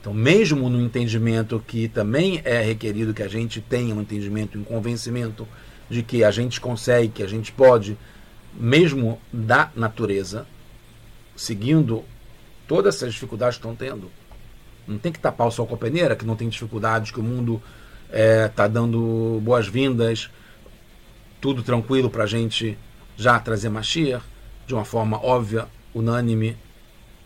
Então, 0.00 0.12
mesmo 0.12 0.68
no 0.68 0.80
entendimento 0.80 1.62
que 1.66 1.88
também 1.88 2.40
é 2.44 2.60
requerido 2.60 3.14
que 3.14 3.22
a 3.22 3.28
gente 3.28 3.60
tenha 3.60 3.94
um 3.94 4.00
entendimento, 4.00 4.58
um 4.58 4.64
convencimento 4.64 5.46
de 5.88 6.02
que 6.02 6.24
a 6.24 6.30
gente 6.30 6.60
consegue, 6.60 7.08
que 7.08 7.22
a 7.22 7.26
gente 7.26 7.52
pode, 7.52 7.96
mesmo 8.54 9.20
da 9.32 9.70
natureza, 9.76 10.46
seguindo 11.36 12.04
todas 12.66 12.96
essas 12.96 13.12
dificuldades 13.12 13.56
que 13.58 13.66
estão 13.66 13.74
tendo. 13.74 14.10
Não 14.86 14.98
tem 14.98 15.12
que 15.12 15.18
tapar 15.18 15.46
o 15.46 15.50
sol 15.50 15.66
com 15.66 15.74
a 15.74 15.78
peneira, 15.78 16.16
que 16.16 16.26
não 16.26 16.36
tem 16.36 16.48
dificuldades, 16.48 17.10
que 17.10 17.20
o 17.20 17.22
mundo 17.22 17.62
está 18.06 18.18
é, 18.18 18.48
tá 18.48 18.68
dando 18.68 19.40
boas-vindas, 19.42 20.30
tudo 21.40 21.62
tranquilo 21.62 22.10
para 22.10 22.24
a 22.24 22.26
gente 22.26 22.76
já 23.16 23.38
trazer 23.38 23.68
Mashiach 23.68 24.33
de 24.66 24.74
uma 24.74 24.84
forma 24.84 25.22
óbvia, 25.24 25.66
unânime 25.94 26.56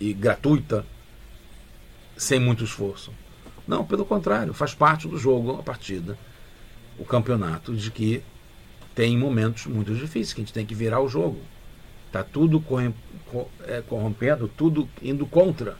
e 0.00 0.12
gratuita, 0.12 0.84
sem 2.16 2.38
muito 2.40 2.64
esforço. 2.64 3.12
Não, 3.66 3.84
pelo 3.84 4.04
contrário, 4.04 4.54
faz 4.54 4.74
parte 4.74 5.06
do 5.06 5.18
jogo, 5.18 5.58
a 5.58 5.62
partida, 5.62 6.18
o 6.98 7.04
campeonato, 7.04 7.74
de 7.74 7.90
que 7.90 8.22
tem 8.94 9.16
momentos 9.16 9.66
muito 9.66 9.94
difíceis, 9.94 10.32
que 10.32 10.40
a 10.40 10.44
gente 10.44 10.52
tem 10.52 10.66
que 10.66 10.74
virar 10.74 11.00
o 11.00 11.08
jogo. 11.08 11.38
Está 12.06 12.24
tudo 12.24 12.64
é, 13.66 13.82
corrompendo, 13.82 14.48
tudo 14.48 14.88
indo 15.02 15.26
contra, 15.26 15.76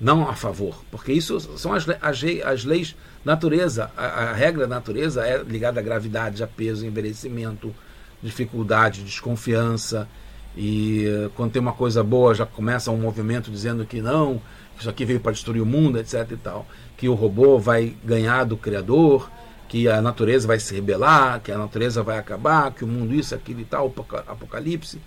não 0.00 0.28
a 0.28 0.34
favor. 0.34 0.82
Porque 0.90 1.12
isso 1.12 1.38
são 1.58 1.72
as, 1.72 1.86
as, 1.88 2.22
as 2.44 2.64
leis 2.64 2.96
natureza. 3.24 3.90
A, 3.96 4.04
a, 4.04 4.32
regra 4.32 4.66
da 4.66 4.76
natureza 4.76 5.26
é 5.26 5.42
ligada 5.42 5.80
à 5.80 5.82
gravidade, 5.82 6.42
a 6.42 6.46
peso, 6.46 6.86
envelhecimento, 6.86 7.74
dificuldade, 8.22 9.02
desconfiança. 9.02 10.08
E 10.56 11.06
eh, 11.06 11.30
quando 11.34 11.52
tem 11.52 11.62
uma 11.62 11.72
coisa 11.72 12.02
boa, 12.02 12.34
já 12.34 12.44
começa 12.44 12.90
um 12.90 12.98
movimento 12.98 13.50
dizendo 13.50 13.84
que 13.86 14.00
não, 14.00 14.40
isso 14.78 14.88
aqui 14.88 15.04
veio 15.04 15.20
para 15.20 15.32
destruir 15.32 15.62
o 15.62 15.66
mundo, 15.66 15.98
etc. 15.98 16.30
e 16.30 16.36
tal. 16.36 16.66
Que 16.96 17.08
o 17.08 17.14
robô 17.14 17.58
vai 17.58 17.96
ganhar 18.04 18.44
do 18.44 18.56
Criador, 18.56 19.30
que 19.68 19.88
a 19.88 20.02
natureza 20.02 20.46
vai 20.46 20.58
se 20.58 20.74
rebelar, 20.74 21.40
que 21.40 21.50
a 21.50 21.56
natureza 21.56 22.02
vai 22.02 22.18
acabar, 22.18 22.72
que 22.72 22.84
o 22.84 22.86
mundo 22.86 23.14
isso, 23.14 23.34
aquilo 23.34 23.60
e 23.60 23.64
tal, 23.64 23.92
apocalipse. 24.26 25.00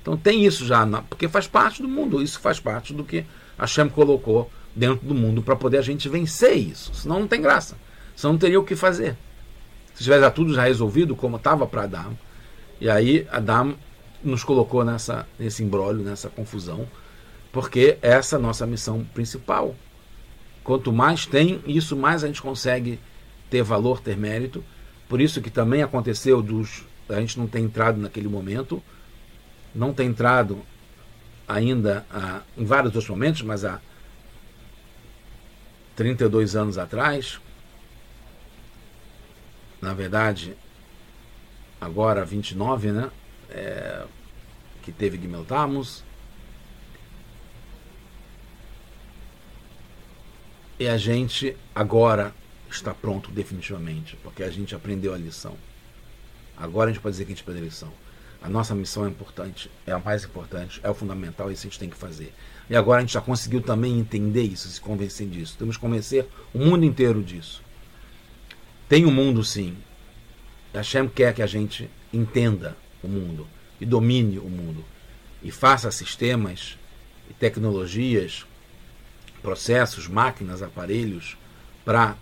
Então 0.00 0.16
tem 0.16 0.44
isso 0.44 0.64
já, 0.64 0.86
porque 1.08 1.28
faz 1.28 1.46
parte 1.46 1.82
do 1.82 1.88
mundo, 1.88 2.22
isso 2.22 2.38
faz 2.40 2.60
parte 2.60 2.92
do 2.92 3.04
que 3.04 3.24
a 3.58 3.66
Shem 3.66 3.88
colocou 3.88 4.50
dentro 4.74 5.06
do 5.06 5.14
mundo 5.14 5.42
para 5.42 5.56
poder 5.56 5.78
a 5.78 5.82
gente 5.82 6.08
vencer 6.08 6.56
isso. 6.56 6.94
Senão 6.94 7.20
não 7.20 7.28
tem 7.28 7.40
graça. 7.40 7.76
Senão 8.14 8.34
não 8.34 8.38
teria 8.38 8.58
o 8.60 8.64
que 8.64 8.76
fazer. 8.76 9.16
Se 9.94 10.04
tivesse 10.04 10.30
tudo 10.30 10.54
já 10.54 10.64
resolvido, 10.64 11.14
como 11.14 11.36
estava 11.36 11.66
para 11.66 11.82
Adão, 11.82 12.16
e 12.80 12.88
aí 12.88 13.26
Adão 13.30 13.74
nos 14.22 14.44
colocou 14.44 14.84
nessa, 14.84 15.26
nesse 15.38 15.62
embrólio, 15.62 16.02
nessa 16.02 16.28
confusão, 16.28 16.88
porque 17.52 17.98
essa 18.00 18.36
é 18.36 18.38
a 18.38 18.42
nossa 18.42 18.66
missão 18.66 19.04
principal. 19.12 19.74
Quanto 20.64 20.92
mais 20.92 21.26
tem, 21.26 21.62
isso 21.66 21.96
mais 21.96 22.22
a 22.22 22.26
gente 22.26 22.40
consegue 22.40 22.98
ter 23.50 23.62
valor, 23.62 24.00
ter 24.00 24.16
mérito. 24.16 24.64
Por 25.08 25.20
isso 25.20 25.42
que 25.42 25.50
também 25.50 25.82
aconteceu 25.82 26.40
dos 26.40 26.84
a 27.08 27.20
gente 27.20 27.38
não 27.38 27.46
ter 27.46 27.58
entrado 27.60 28.00
naquele 28.00 28.28
momento, 28.28 28.82
não 29.74 29.92
ter 29.92 30.04
entrado 30.04 30.62
ainda 31.46 32.06
a, 32.10 32.40
em 32.56 32.64
vários 32.64 32.94
outros 32.94 33.08
momentos, 33.08 33.42
mas 33.42 33.64
há 33.64 33.80
32 35.94 36.56
anos 36.56 36.78
atrás, 36.78 37.38
na 39.80 39.92
verdade, 39.92 40.56
agora 41.80 42.24
29, 42.24 42.92
né? 42.92 43.10
É, 43.54 44.06
que 44.82 44.90
teve 44.90 45.20
Gimel. 45.20 45.46
E 50.78 50.88
a 50.88 50.96
gente 50.96 51.56
agora 51.74 52.34
está 52.68 52.92
pronto 52.92 53.30
definitivamente, 53.30 54.16
porque 54.22 54.42
a 54.42 54.50
gente 54.50 54.74
aprendeu 54.74 55.14
a 55.14 55.18
lição. 55.18 55.56
Agora 56.56 56.90
a 56.90 56.92
gente 56.92 57.02
pode 57.02 57.12
dizer 57.12 57.24
que 57.24 57.32
a 57.32 57.34
gente 57.34 57.42
aprendeu 57.42 57.62
a 57.62 57.66
lição. 57.66 57.92
A 58.42 58.48
nossa 58.48 58.74
missão 58.74 59.06
é 59.06 59.08
importante, 59.08 59.70
é 59.86 59.92
a 59.92 59.98
mais 60.00 60.24
importante, 60.24 60.80
é 60.82 60.90
o 60.90 60.94
fundamental, 60.94 61.52
isso 61.52 61.66
a 61.66 61.70
gente 61.70 61.78
tem 61.78 61.88
que 61.88 61.96
fazer. 61.96 62.34
E 62.68 62.74
agora 62.74 62.98
a 62.98 63.00
gente 63.02 63.12
já 63.12 63.20
conseguiu 63.20 63.60
também 63.60 63.96
entender 63.96 64.42
isso, 64.42 64.68
se 64.68 64.80
convencer 64.80 65.28
disso. 65.28 65.56
Temos 65.56 65.76
que 65.76 65.80
convencer 65.80 66.26
o 66.52 66.58
mundo 66.58 66.84
inteiro 66.84 67.22
disso. 67.22 67.62
Tem 68.88 69.04
o 69.04 69.08
um 69.08 69.12
mundo 69.12 69.44
sim. 69.44 69.76
A 70.74 70.78
Hashem 70.78 71.08
quer 71.08 71.32
que 71.34 71.42
a 71.42 71.46
gente 71.46 71.88
entenda 72.12 72.76
o 73.02 73.08
mundo 73.08 73.46
e 73.80 73.86
domine 73.86 74.38
o 74.38 74.48
mundo 74.48 74.84
e 75.42 75.50
faça 75.50 75.90
sistemas 75.90 76.78
e 77.28 77.34
tecnologias, 77.34 78.46
processos, 79.42 80.06
máquinas, 80.06 80.62
aparelhos 80.62 81.36
para 81.84 82.16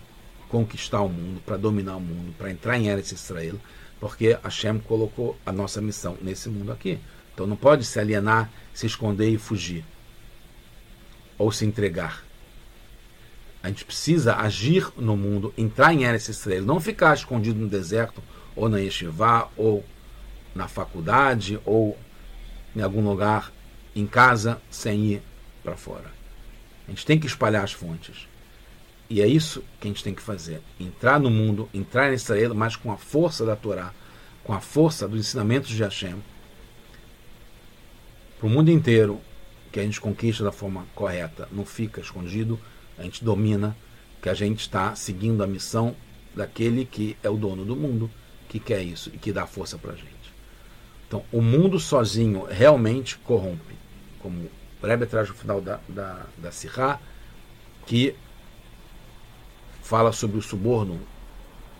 conquistar 0.48 1.02
o 1.02 1.08
mundo, 1.08 1.40
para 1.44 1.56
dominar 1.56 1.96
o 1.96 2.00
mundo, 2.00 2.34
para 2.36 2.50
entrar 2.50 2.78
em 2.78 2.88
Eretz 2.88 3.12
Israel, 3.12 3.56
porque 4.00 4.38
Hashem 4.42 4.78
colocou 4.80 5.38
a 5.44 5.52
nossa 5.52 5.80
missão 5.80 6.16
nesse 6.20 6.48
mundo 6.48 6.72
aqui. 6.72 6.98
Então 7.34 7.46
não 7.46 7.56
pode 7.56 7.84
se 7.84 8.00
alienar, 8.00 8.50
se 8.72 8.86
esconder 8.86 9.28
e 9.28 9.38
fugir. 9.38 9.84
Ou 11.38 11.52
se 11.52 11.64
entregar. 11.64 12.24
A 13.62 13.68
gente 13.68 13.84
precisa 13.84 14.36
agir 14.36 14.90
no 14.96 15.16
mundo, 15.16 15.52
entrar 15.56 15.92
em 15.92 16.04
Eretz 16.04 16.28
Israel, 16.28 16.64
não 16.64 16.80
ficar 16.80 17.14
escondido 17.14 17.60
no 17.60 17.68
deserto, 17.68 18.22
ou 18.56 18.68
na 18.68 18.78
yeshiva, 18.78 19.48
ou 19.56 19.84
na 20.54 20.68
faculdade, 20.68 21.60
ou 21.64 21.98
em 22.74 22.82
algum 22.82 23.02
lugar, 23.02 23.52
em 23.94 24.06
casa, 24.06 24.60
sem 24.70 25.04
ir 25.06 25.22
para 25.62 25.76
fora. 25.76 26.10
A 26.86 26.90
gente 26.90 27.06
tem 27.06 27.18
que 27.18 27.26
espalhar 27.26 27.64
as 27.64 27.72
fontes. 27.72 28.28
E 29.08 29.20
é 29.20 29.26
isso 29.26 29.64
que 29.80 29.88
a 29.88 29.90
gente 29.90 30.04
tem 30.04 30.14
que 30.14 30.22
fazer: 30.22 30.60
entrar 30.78 31.18
no 31.18 31.30
mundo, 31.30 31.68
entrar 31.74 32.10
em 32.10 32.14
Israel, 32.14 32.54
mas 32.54 32.76
com 32.76 32.92
a 32.92 32.96
força 32.96 33.44
da 33.44 33.56
Torá, 33.56 33.92
com 34.44 34.52
a 34.52 34.60
força 34.60 35.08
dos 35.08 35.20
ensinamentos 35.20 35.70
de 35.70 35.82
Hashem, 35.82 36.16
para 38.38 38.46
o 38.46 38.50
mundo 38.50 38.70
inteiro, 38.70 39.20
que 39.70 39.80
a 39.80 39.82
gente 39.82 40.00
conquista 40.00 40.42
da 40.42 40.52
forma 40.52 40.86
correta, 40.94 41.48
não 41.52 41.64
fica 41.64 42.00
escondido, 42.00 42.58
a 42.96 43.02
gente 43.02 43.24
domina, 43.24 43.76
que 44.22 44.28
a 44.28 44.34
gente 44.34 44.60
está 44.60 44.94
seguindo 44.94 45.42
a 45.42 45.46
missão 45.46 45.94
daquele 46.34 46.84
que 46.84 47.16
é 47.22 47.28
o 47.28 47.36
dono 47.36 47.64
do 47.64 47.76
mundo, 47.76 48.10
que 48.48 48.58
quer 48.58 48.82
isso 48.82 49.10
e 49.12 49.18
que 49.18 49.32
dá 49.32 49.46
força 49.46 49.76
para 49.76 49.92
a 49.92 49.96
gente. 49.96 50.19
Então, 51.10 51.24
o 51.32 51.42
mundo 51.42 51.80
sozinho 51.80 52.44
realmente 52.44 53.18
corrompe, 53.18 53.74
como 54.20 54.48
o 54.80 54.86
Rebbe 54.86 55.06
traz 55.06 55.28
no 55.28 55.34
final 55.34 55.60
da, 55.60 55.80
da, 55.88 56.24
da 56.38 56.52
Sirá, 56.52 57.00
que 57.84 58.14
fala 59.82 60.12
sobre 60.12 60.38
o 60.38 60.42
suborno. 60.42 61.00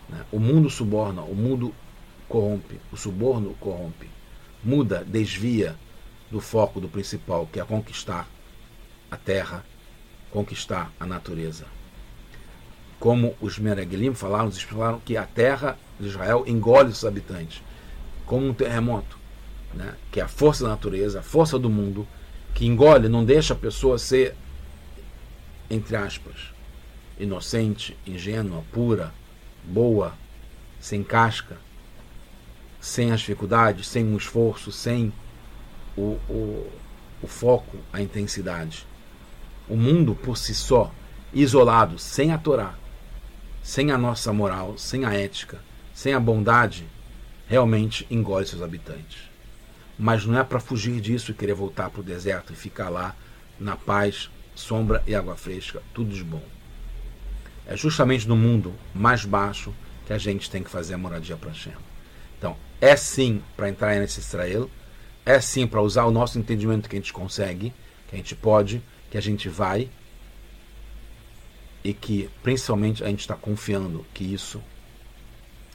Né? 0.09 0.25
O 0.33 0.41
mundo 0.41 0.69
suborna, 0.69 1.23
o 1.23 1.33
mundo 1.33 1.73
corrompe, 2.29 2.81
o 2.91 2.97
suborno 2.97 3.55
corrompe, 3.61 4.11
muda, 4.65 5.05
desvia 5.05 5.77
do 6.29 6.41
foco 6.41 6.81
do 6.81 6.89
principal, 6.89 7.49
que 7.53 7.61
é 7.61 7.65
conquistar 7.65 8.29
a 9.09 9.17
terra, 9.17 9.65
conquistar 10.33 10.91
a 10.99 11.07
natureza. 11.07 11.67
Como 12.99 13.37
os 13.41 13.61
Meregelim 13.61 14.13
falaram, 14.13 14.47
eles 14.47 14.61
falaram 14.61 14.99
que 14.99 15.17
a 15.17 15.25
terra 15.25 15.79
de 16.01 16.09
Israel 16.09 16.43
engole 16.49 16.89
os 16.89 17.05
habitantes, 17.05 17.63
como 18.27 18.49
um 18.49 18.53
terremoto, 18.53 19.20
né? 19.75 19.95
que 20.11 20.21
é 20.21 20.23
a 20.23 20.29
força 20.29 20.65
da 20.65 20.71
natureza, 20.71 21.21
a 21.21 21.23
força 21.23 21.59
do 21.59 21.71
mundo, 21.71 22.07
que 22.55 22.67
engole, 22.67 23.09
não 23.09 23.25
deixa 23.25 23.55
a 23.55 23.57
pessoa 23.57 23.99
ser, 23.99 24.35
entre 25.69 25.97
aspas, 25.97 26.53
inocente, 27.19 27.97
ingênua, 28.07 28.65
pura, 28.73 29.13
boa, 29.65 30.15
sem 30.81 31.03
casca, 31.03 31.57
sem 32.81 33.13
as 33.13 33.21
dificuldades, 33.21 33.87
sem 33.87 34.13
o 34.13 34.17
esforço, 34.17 34.73
sem 34.73 35.13
o, 35.97 36.19
o, 36.29 36.71
o 37.23 37.27
foco, 37.27 37.77
a 37.93 38.01
intensidade. 38.01 38.87
O 39.69 39.77
mundo 39.77 40.15
por 40.15 40.37
si 40.37 40.55
só, 40.55 40.93
isolado, 41.33 41.99
sem 41.99 42.33
a 42.33 42.39
Torá, 42.39 42.75
sem 43.63 43.93
a 43.93 43.99
nossa 43.99 44.33
moral, 44.33 44.77
sem 44.79 45.05
a 45.05 45.13
ética, 45.13 45.63
sem 45.95 46.15
a 46.15 46.21
bondade, 46.21 46.87
realmente 47.47 48.07
engole 48.11 48.47
seus 48.47 48.63
habitantes. 48.63 49.30
Mas 50.03 50.25
não 50.25 50.39
é 50.39 50.43
para 50.43 50.59
fugir 50.59 50.99
disso 50.99 51.31
e 51.31 51.35
querer 51.35 51.53
voltar 51.53 51.91
para 51.91 52.01
o 52.01 52.03
deserto 52.03 52.55
e 52.55 52.57
ficar 52.57 52.89
lá 52.89 53.15
na 53.59 53.77
paz, 53.77 54.31
sombra 54.55 55.03
e 55.07 55.15
água 55.15 55.37
fresca, 55.37 55.83
tudo 55.93 56.15
de 56.15 56.25
bom. 56.25 56.43
É 57.67 57.77
justamente 57.77 58.27
no 58.27 58.35
mundo 58.35 58.75
mais 58.95 59.27
baixo 59.27 59.75
que 60.07 60.15
a 60.15 60.17
gente 60.17 60.51
tem 60.51 60.63
que 60.63 60.71
fazer 60.71 60.95
a 60.95 60.99
moradia 60.99 61.37
para 61.37 61.51
Hashem. 61.51 61.75
Então, 62.39 62.57
é 62.81 62.97
sim 62.97 63.43
para 63.55 63.69
entrar 63.69 63.95
nesse 63.97 64.21
Israel, 64.21 64.71
é 65.27 65.39
sim 65.39 65.67
para 65.67 65.83
usar 65.83 66.07
o 66.07 66.11
nosso 66.11 66.39
entendimento 66.39 66.89
que 66.89 66.97
a 66.97 66.99
gente 66.99 67.13
consegue, 67.13 67.71
que 68.09 68.15
a 68.15 68.19
gente 68.19 68.35
pode, 68.35 68.83
que 69.11 69.19
a 69.19 69.21
gente 69.21 69.51
vai, 69.51 69.91
e 71.85 71.93
que 71.93 72.31
principalmente 72.43 73.05
a 73.05 73.09
gente 73.09 73.21
está 73.21 73.35
confiando 73.35 74.07
que 74.15 74.25
isso 74.25 74.63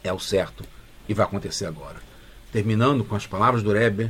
é 0.03 0.11
o 0.11 0.19
certo 0.19 0.65
e 1.07 1.13
vai 1.13 1.27
acontecer 1.27 1.67
agora. 1.67 2.04
Terminando 2.55 3.03
com 3.03 3.17
as 3.17 3.27
palavras 3.27 3.61
do 3.61 3.73
Rebbe, 3.73 4.09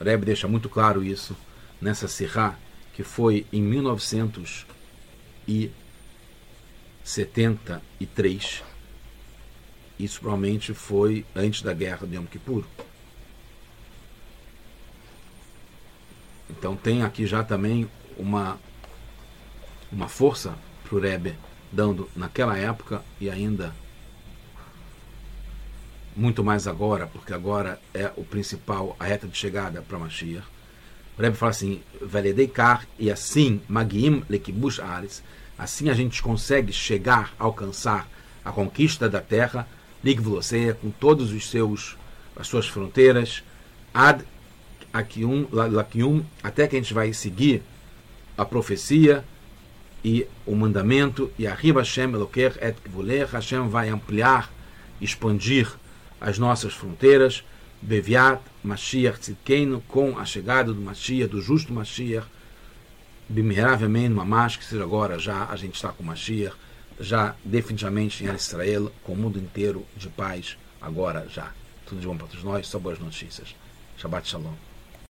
o 0.00 0.02
Rebbe 0.02 0.24
deixa 0.24 0.48
muito 0.48 0.66
claro 0.66 1.04
isso 1.04 1.36
nessa 1.78 2.08
Sirá, 2.08 2.56
que 2.94 3.02
foi 3.02 3.46
em 3.52 3.60
1900 3.60 4.64
e 5.46 5.70
73. 7.04 8.62
Isso 9.98 10.20
provavelmente 10.20 10.72
foi 10.72 11.26
antes 11.36 11.60
da 11.60 11.74
guerra 11.74 12.06
de 12.06 12.16
Yom 12.16 12.24
Kippur. 12.24 12.64
Então 16.48 16.74
tem 16.74 17.02
aqui 17.02 17.26
já 17.26 17.44
também 17.44 17.86
uma, 18.16 18.58
uma 19.92 20.08
força 20.08 20.54
para 20.82 20.96
o 20.96 20.98
Rebbe, 20.98 21.36
dando 21.70 22.08
naquela 22.16 22.56
época 22.56 23.04
e 23.20 23.28
ainda 23.28 23.76
muito 26.16 26.44
mais 26.44 26.66
agora, 26.66 27.06
porque 27.06 27.32
agora 27.32 27.80
é 27.94 28.10
o 28.16 28.24
principal, 28.24 28.96
a 28.98 29.04
reta 29.04 29.26
de 29.26 29.36
chegada 29.36 29.82
para 29.82 29.98
Mashiach. 29.98 30.46
O 31.18 31.22
Rebbe 31.22 31.36
fala 31.36 31.50
assim, 31.50 31.82
Veledeikar, 32.00 32.86
e 32.98 33.10
assim, 33.10 33.60
Magim 33.68 34.22
Lekibush 34.28 34.80
Ares, 34.80 35.22
Assim 35.62 35.88
a 35.90 35.94
gente 35.94 36.22
consegue 36.22 36.72
chegar, 36.72 37.32
alcançar 37.38 38.08
a 38.44 38.50
conquista 38.50 39.08
da 39.08 39.20
terra, 39.20 39.68
Ligvloseia, 40.02 40.74
com 40.74 40.90
todos 40.90 41.32
os 41.32 41.48
seus 41.48 41.96
as 42.34 42.48
suas 42.48 42.66
fronteiras, 42.66 43.44
ad 43.94 44.24
Akium, 44.92 45.46
Lakium, 45.52 46.24
até 46.42 46.66
que 46.66 46.74
a 46.74 46.80
gente 46.80 46.92
vai 46.92 47.12
seguir 47.12 47.62
a 48.36 48.44
profecia 48.44 49.22
e 50.04 50.26
o 50.44 50.56
mandamento, 50.56 51.30
e 51.38 51.46
arriba 51.46 51.82
Hashem 51.82 52.12
Eloker 52.12 52.58
et 52.60 52.74
Hashem 53.30 53.68
vai 53.68 53.88
ampliar, 53.88 54.50
expandir 55.00 55.72
as 56.22 56.38
nossas 56.38 56.72
fronteiras, 56.72 57.44
Beviat, 57.80 58.40
Mashiach 58.62 59.18
Tzidkeinu, 59.18 59.82
com 59.88 60.16
a 60.16 60.24
chegada 60.24 60.72
do 60.72 60.80
Mashiach, 60.80 61.28
do 61.30 61.42
justo 61.42 61.72
Mashiach, 61.72 62.26
Bimiravelmente, 63.28 64.10
Mamash, 64.10 64.56
que 64.56 64.64
seja 64.64 64.82
agora, 64.82 65.18
já 65.18 65.46
a 65.46 65.56
gente 65.56 65.74
está 65.74 65.88
com 65.90 66.02
Mashiach, 66.02 66.54
já 67.00 67.34
definitivamente 67.44 68.24
em 68.24 68.32
Israel, 68.32 68.92
com 69.02 69.12
o 69.12 69.16
mundo 69.16 69.38
inteiro 69.38 69.84
de 69.96 70.08
paz, 70.08 70.56
agora 70.80 71.26
já. 71.28 71.52
Tudo 71.86 72.00
de 72.00 72.06
bom 72.06 72.16
para 72.16 72.28
todos 72.28 72.44
nós, 72.44 72.66
só 72.66 72.78
boas 72.78 72.98
notícias. 72.98 73.54
Shabbat 73.96 74.28
Shalom. 74.28 74.71